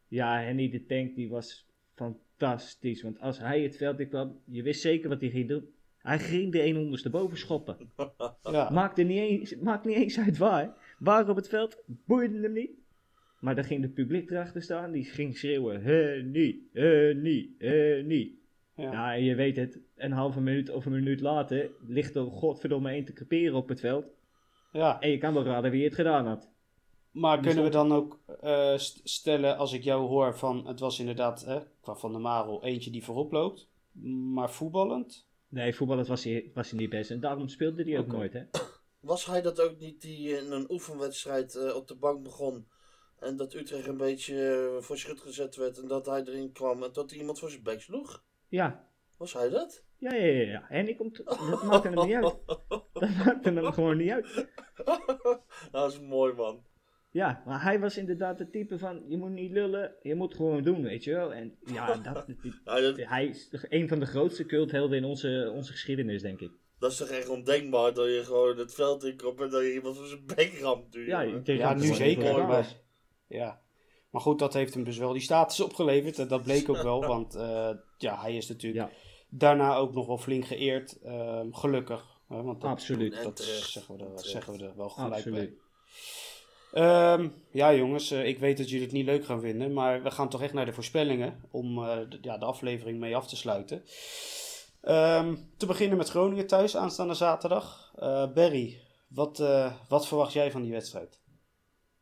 [0.08, 3.02] Ja, Henny de Tank, die was fantastisch.
[3.02, 5.74] Want als hij het veld in kwam, je wist zeker wat hij ging doen.
[6.06, 7.76] Hij ging de een ondersteboven schoppen.
[8.42, 10.94] Ja, Maakte niet eens, maakt niet eens uit waar.
[10.98, 12.70] Waar op het veld, boeide hem niet.
[13.40, 18.34] Maar dan ging het publiek erachter staan, die ging schreeuwen, Henny, Henny, Henny.
[18.76, 18.90] ja.
[18.92, 22.90] Ja, en je weet het, een halve minuut of een minuut later ligt er godverdomme
[22.90, 24.06] één te creperen op het veld.
[24.72, 25.00] ja.
[25.00, 26.50] En je kan wel raden wie het gedaan had.
[27.10, 30.66] Maar kunnen we dan ook eh, st- stellen, als ik jou hoor van...
[30.66, 33.68] Het was inderdaad, hè, qua Van der Marel, eentje die voorop loopt.
[34.32, 35.26] Maar voetballend?
[35.56, 38.42] Nee, voetballend was hij, was hij niet best en daarom speelde hij ook nooit, hè.
[39.00, 42.68] Was hij dat ook niet die in een oefenwedstrijd eh, op de bank begon?
[43.18, 46.82] En dat Utrecht een beetje eh, voor schut gezet werd en dat hij erin kwam
[46.82, 48.24] en dat hij iemand voor zijn bek sloeg?
[48.48, 48.88] Ja,
[49.18, 49.84] Was hij dat?
[49.98, 50.42] ja, ja, ja.
[50.42, 50.68] ja.
[50.68, 52.36] En ik komt, dat maakte hem niet uit.
[52.92, 54.46] Dat maakte hem gewoon niet uit.
[55.72, 56.64] dat is mooi man.
[57.16, 60.62] Ja, maar hij was inderdaad het type van, je moet niet lullen, je moet gewoon
[60.62, 61.32] doen, weet je wel.
[61.32, 62.26] En ja, dat,
[62.64, 66.50] Ja, dat, hij is een van de grootste culthelden in onze, onze geschiedenis, denk ik.
[66.78, 69.74] dat is toch echt ondenkbaar dat je gewoon het veld in komt en dat je
[69.74, 70.94] iemand voor zijn bek ramt.
[70.94, 71.06] nu,
[71.44, 72.32] Ja, nu zeker.
[72.32, 72.76] Maar, was.
[73.26, 73.62] ja.
[74.10, 76.18] maar goed, dat heeft hem dus wel die status opgeleverd.
[76.18, 78.96] En dat bleek ook wel, want eh, ja, hij is natuurlijk Ja,
[79.28, 80.98] daarna ook nog wel flink geëerd.
[81.02, 82.04] Ehm, gelukkig.
[82.28, 83.22] Hè, want dat, Absoluut.
[83.22, 83.70] Dat terecht.
[83.70, 85.48] zeggen we, er, zeggen we er wel gelijk absoluut.
[85.48, 85.64] bij.
[86.76, 90.10] Ehm, ja, jongens, eh, ik weet dat jullie het niet leuk gaan vinden, maar we
[90.10, 93.36] gaan toch echt naar de voorspellingen om eh, de, ja, de aflevering mee af te
[93.36, 93.82] sluiten.
[94.80, 97.92] Ehm, te beginnen met Groningen thuis aanstaande zaterdag.
[97.98, 101.20] Eh Barry, wat, eh, wat verwacht jij van die wedstrijd?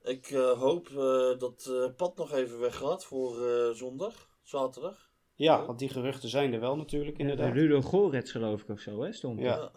[0.03, 5.11] Ik eh, hoop eh, dat Pat nog even weggaat voor eh, zondag, zaterdag.
[5.35, 7.53] Ja, want die geruchten zijn er wel natuurlijk, De inderdaad.
[7.53, 9.41] Rudo Gorets geloof ik of zo, hè, stond.
[9.41, 9.71] Ja.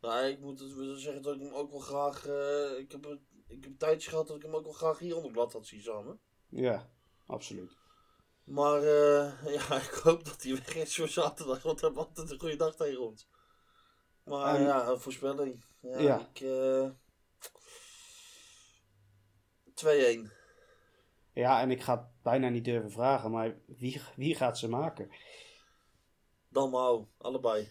[0.00, 2.26] Ja, ik moet het zeggen dat ik hem ook wel graag.
[2.26, 3.20] eh, ik, heb een,
[3.52, 5.66] ik heb een tijdje gehad dat ik hem ook wel graag hier onder blad had
[5.66, 6.20] zien samen.
[6.48, 6.88] Ja,
[7.26, 7.76] absoluut.
[8.44, 12.30] Maar eh, ja, ik hoop dat hij weg is voor zaterdag, want hij heeft altijd
[12.30, 13.28] een goede dag tegen ons.
[14.24, 15.64] Maar En- ja, een voorspelling.
[15.80, 16.28] Ja, Ja.
[16.32, 16.40] ik.
[16.40, 16.90] eh
[19.74, 20.30] 2-1.
[21.32, 25.10] Ja, en ik ga het bijna niet durven vragen, maar wie, wie gaat ze maken?
[26.48, 27.68] Dalmau, allebei.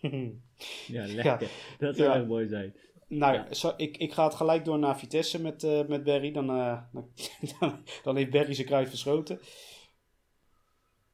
[0.86, 1.50] Ja, lekker.
[1.78, 2.16] Dat zou Ja.
[2.16, 2.76] echt mooi zijn.
[3.06, 3.54] Nou, Ja.
[3.54, 6.32] zo, ik, ik ga het gelijk door naar Vitesse met, eh, met Barry.
[6.32, 6.78] Dan, eh,
[7.60, 9.38] dan, dan, heeft Barry zijn kruid verschoten.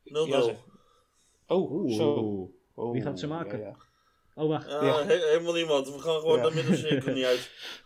[0.04, 0.28] 0-0.
[0.28, 0.56] Ja, zeg.
[1.46, 1.92] Oh, Oeh.
[1.96, 2.48] zo.
[2.74, 3.58] Oh, Wie gaat ze maken?
[3.58, 3.76] ja, ja.
[4.42, 4.70] Oh, wacht.
[4.70, 5.04] Ja.
[5.04, 5.86] he- helemaal niemand.
[5.94, 6.48] We gaan gewoon Ja.
[6.48, 7.50] de middencirkel niet uit.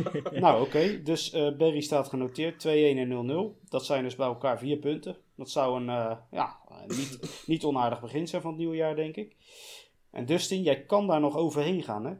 [0.40, 1.02] Nou, oké.
[1.02, 2.60] Dus eh Barry staat genoteerd.
[2.66, 3.68] 2-1 en 0-0.
[3.68, 5.16] Dat zijn dus bij elkaar vier punten.
[5.36, 9.16] Dat zou een eh, ja, niet, niet onaardig begin zijn van het nieuwe jaar, denk
[9.16, 9.36] ik.
[10.10, 12.14] En Dustin, jij kan daar nog overheen gaan, hè?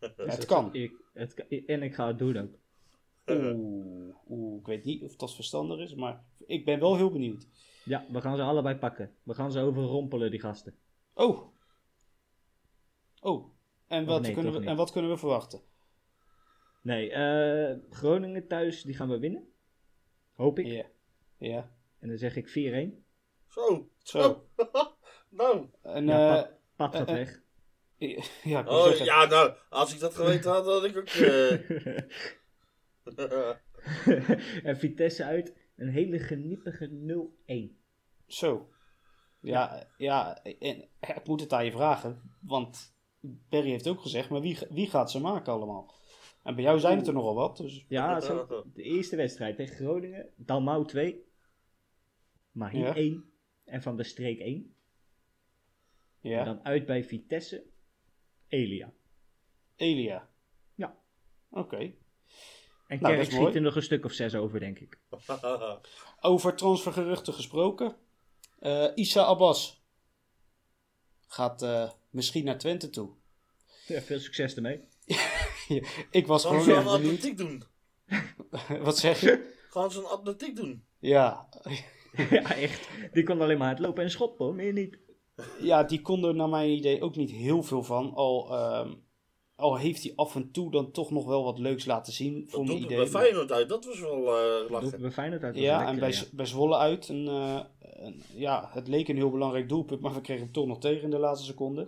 [0.16, 0.74] het kan.
[0.74, 2.54] Ik, het, kan- en ik ga het doen ook.
[3.30, 7.46] Oeh, oeh, ik weet niet of dat verstandig is, maar ik ben wel heel benieuwd.
[7.84, 9.14] Ja, we gaan ze allebei pakken.
[9.22, 10.74] We gaan ze overrompelen, die gasten.
[11.14, 11.52] Oh.
[13.20, 13.52] Oh.
[13.86, 14.68] En wat, nee, kunnen, we, niet.
[14.68, 15.60] en wat kunnen we verwachten?
[16.82, 19.48] Nee, eh, Groningen thuis, die gaan we winnen.
[20.32, 20.66] Hoop ik.
[20.66, 20.86] Ja.
[21.38, 21.72] Ja.
[21.98, 23.04] En dan zeg ik 4-1.
[23.48, 23.88] Zo.
[23.98, 24.46] Zo.
[25.28, 25.66] nou.
[25.82, 27.42] En, Ja, eh, Pat, Pat gaat weg.
[28.42, 29.52] Ja, Oh, zeggen, ja, nou.
[29.68, 31.08] Als ik dat geweten had, had ik ook.
[33.16, 33.56] eh,
[34.68, 36.88] en Vitesse uit, een hele geniepige
[37.46, 37.78] 0-1.
[38.26, 38.68] Zo.
[39.40, 42.94] Ja, ja, en ik moet het aan je vragen, want
[43.48, 45.94] Perry heeft ook gezegd, maar wie, wie gaat ze maken allemaal?
[46.42, 49.76] En bij jou zijn het er nogal wat, dus Ja, zo, de eerste wedstrijd tegen
[49.76, 51.24] Groningen, Dalmau 2,
[52.50, 52.94] Mahir Ja.
[52.94, 53.32] 1
[53.64, 54.74] en Van der Streek 1.
[56.20, 56.44] En ja.
[56.44, 57.69] dan uit bij Vitesse,
[58.50, 58.92] Elia.
[59.76, 60.28] Elia.
[60.74, 60.96] Ja.
[61.50, 61.76] Oké.
[62.86, 64.98] En Nou, Kerk schiet er nog een stuk of zes over, denk ik.
[66.20, 67.96] Over transfergeruchten gesproken.
[68.58, 69.82] Eh Issa Abbas
[71.26, 73.10] gaat eh, misschien naar Twente toe.
[73.86, 74.80] Ja, veel succes ermee.
[76.10, 77.64] Ik was Gaan gewoon ze atletiek doen?
[78.86, 79.54] Wat zeg je?
[79.70, 80.84] Gaan ze een atletiek doen?
[80.98, 81.48] Ja.
[82.30, 82.88] ja, echt.
[83.12, 84.98] Die kon alleen maar hardlopen en schoppen, meer niet.
[85.60, 88.14] Ja, die kon er naar mijn idee ook niet heel veel van.
[88.14, 88.92] Al, ehm,
[89.56, 92.58] al heeft hij af en toe dan toch nog wel wat leuks laten zien, voor
[92.58, 92.96] Dat mijn idee.
[92.96, 93.68] bij Feyenoord uit.
[93.68, 95.00] Dat was wel eh Doet lachen.
[95.00, 95.54] we Feyenoord uit.
[95.54, 96.22] was Ja, lekker, en bij, ja.
[96.32, 97.08] bij Zwolle uit.
[97.08, 100.66] Een, eh, een- ja, het leek een heel belangrijk doelpunt, maar we kregen hem toch
[100.66, 101.86] nog tegen in de laatste seconde.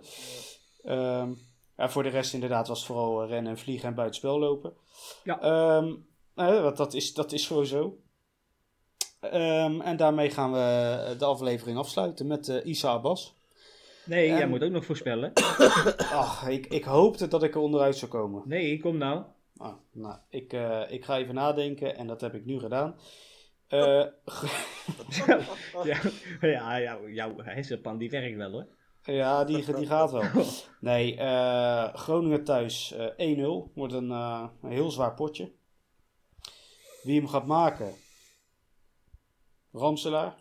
[0.83, 1.31] Ehm,
[1.77, 4.73] ja, voor de rest inderdaad was het vooral eh, rennen en vliegen en buitenspel lopen.
[5.23, 5.41] Ja.
[5.41, 5.93] Ehm,
[6.35, 7.51] nou want dat, is, dat is.
[9.19, 13.35] Ehm, en daarmee gaan we de aflevering afsluiten met eh Isa Abbas.
[14.05, 15.33] Nee, jij En- moet ook nog voorspellen.
[16.23, 18.41] Ach, ik, ik hoopte dat ik er onderuit zou komen.
[18.45, 19.23] Nee, kom nou.
[19.57, 22.95] Ah, nou, ik, eh, ik ga even nadenken en dat heb ik nu gedaan.
[23.67, 24.05] Eh,
[26.41, 28.67] ja, ja, jouw hersenpan die werkt wel hoor.
[29.03, 30.45] Ja, die, die gaat wel.
[30.79, 33.73] Nee, eh, Groningen thuis eh 1-0.
[33.73, 35.51] Wordt een, een heel zwaar potje.
[37.03, 37.93] Wie hem gaat maken?
[39.71, 40.35] Ramselaar.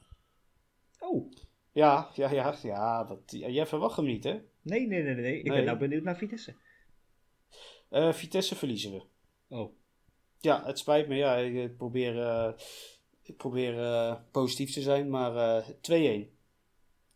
[0.99, 1.33] Oh,
[1.73, 4.41] Ja, ja, ja, ja, dat, jij verwacht hem niet, hè?
[4.62, 5.39] nee, nee, nee, nee.
[5.39, 5.57] Ik Nee.
[5.57, 6.55] ben nou benieuwd naar Vitesse.
[7.89, 9.03] Eh, Vitesse verliezen we.
[9.57, 9.73] Oh,
[10.41, 11.14] Ja, het spijt me.
[11.14, 12.53] Ja, ik probeer, eh,
[13.23, 16.37] ik probeer eh, positief te zijn, maar eh 2-1.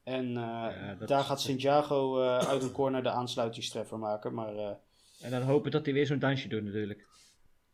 [0.04, 4.34] En eh, Ja, dat daar gaat Santiago eh uit een corner de aansluitingstreffer maken.
[4.34, 4.74] Maar eh,
[5.20, 7.06] en dan hopen dat hij weer zo'n dansje doet natuurlijk.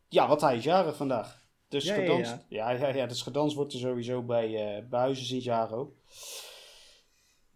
[0.09, 1.41] Ja, want hij is jarig vandaag.
[1.67, 2.87] Dus Ja, ja, gedanst, ja, ja.
[2.87, 5.93] Ja, dus gedanst wordt er sowieso bij, eh bij Huizen Santiago.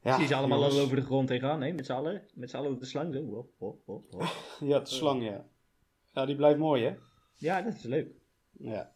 [0.07, 0.77] Ja, Zie ze allemaal jongens.
[0.77, 1.71] al over de grond tegenaan, hè?
[1.71, 2.21] Met z'n allen.
[2.33, 3.23] Met z'n allen de slang zo.
[3.23, 4.23] Hop, hop, hop, hop.
[4.69, 5.45] Ja, de slang, ja.
[6.13, 6.93] Ja, die blijft mooi, hè?
[7.35, 8.07] Ja, dat is leuk.
[8.51, 8.91] Ja.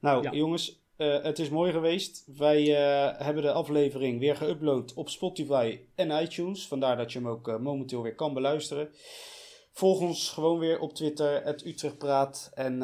[0.00, 0.32] Nou, Ja.
[0.32, 2.24] jongens, eh, het is mooi geweest.
[2.36, 6.66] Wij eh, hebben de aflevering weer geüpload op Spotify en iTunes.
[6.68, 8.88] Vandaar dat je hem ook eh, momenteel weer kan beluisteren.
[9.72, 12.50] Volg ons gewoon weer op Twitter, het Utrecht Praat.
[12.54, 12.82] En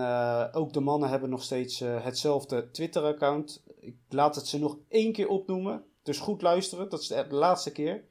[0.52, 3.64] ook de mannen hebben nog steeds hetzelfde Twitter-account.
[3.80, 5.84] Ik laat het ze nog één keer opnoemen.
[6.06, 8.04] Dus goed luisteren, dat is de, de laatste keer.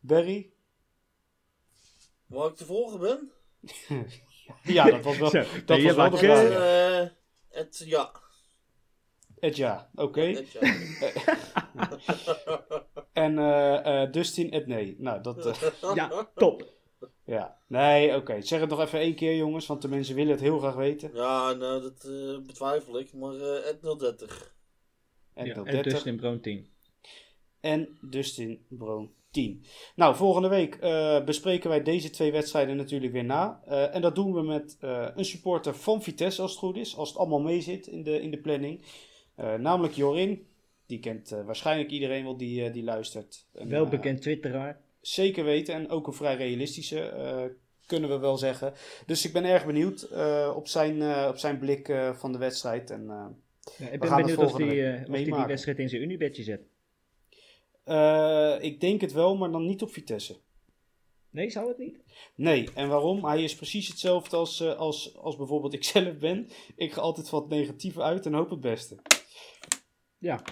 [0.00, 0.52] Barry.
[2.26, 3.30] Waar ik te volgen ben?
[4.62, 6.50] Ja, dat was wel, Zo, dat was wel de vraag.
[6.50, 7.08] Eh,
[7.48, 8.12] het, ja.
[9.38, 10.22] Het ja, oké.
[10.22, 10.44] Ja.
[13.12, 14.96] En eh, eh, Dustin, het nee.
[14.98, 15.46] Nou, dat...
[15.46, 16.64] eh, Ja, top.
[17.24, 18.40] Ja, nee, oké.
[18.40, 21.10] Zeg het nog even één keer, jongens, want de mensen willen het heel graag weten.
[21.14, 23.12] Ja, nou, dat eh, betwijfel ik.
[23.12, 24.54] Maar eh het 030.
[25.34, 25.92] En Ja, tot en 30.
[25.92, 26.71] Dustin Brown 10.
[27.62, 29.64] En Dustin Broon 10.
[29.94, 33.62] Nou, volgende week uh, bespreken wij deze twee wedstrijden natuurlijk weer na.
[33.68, 36.96] Uh, en dat doen we met uh, een supporter van Vitesse, als het goed is.
[36.96, 38.84] Als het allemaal mee zit in de, in de planning.
[39.58, 40.46] namelijk Jorin.
[40.86, 43.46] Die kent waarschijnlijk iedereen wel die, die luistert.
[43.52, 44.80] Wel bekend twitteraar.
[45.00, 45.74] Zeker weten.
[45.74, 47.12] En ook een vrij realistische,
[47.86, 48.72] kunnen we wel zeggen.
[49.06, 50.08] Dus ik ben erg benieuwd
[50.54, 52.90] op, zijn, op zijn blik van de wedstrijd.
[52.90, 53.06] En,
[53.78, 56.71] ja, ik ben benieuwd of hij die, die wedstrijd in zijn Unibedje zet.
[57.84, 60.40] Uh, ik denk het wel, maar dan niet op Vitesse.
[61.30, 61.98] Nee, zou het niet?
[62.34, 63.24] Nee, en waarom?
[63.24, 66.48] Hij is precies hetzelfde als, uh, als, als bijvoorbeeld ik zelf ben.
[66.76, 68.98] Ik ga altijd van het negatieve uit en hoop het beste.
[70.18, 70.42] Ja.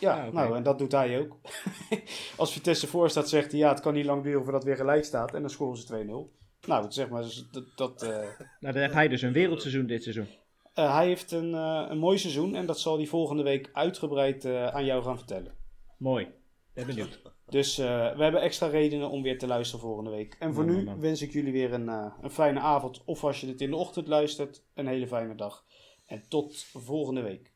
[0.00, 1.40] Ja, ja nou, en dat doet hij ook.
[2.36, 5.04] als Vitesse voor staat, zegt hij ja, het kan niet lang duren voordat weer gelijk
[5.04, 5.34] staat.
[5.34, 6.66] En dan scoren ze 2-0.
[6.66, 7.64] Nou, zeg maar, dat...
[7.76, 8.08] dat uh...
[8.08, 10.28] Nou, dan heeft hij dus een wereldseizoen dit seizoen.
[10.72, 15.02] hij heeft een, een mooi seizoen en dat zal hij volgende week uitgebreid aan jou
[15.02, 15.54] gaan vertellen.
[15.98, 16.28] Mooi
[16.74, 17.22] benieuwd.
[17.48, 20.36] Dus eh, we hebben extra redenen om weer te luisteren volgende week.
[20.38, 23.04] En voor nu wens ik jullie weer een, eh, een fijne avond.
[23.04, 25.64] Of als je dit in de ochtend luistert, een hele fijne dag.
[26.06, 27.52] En tot volgende week.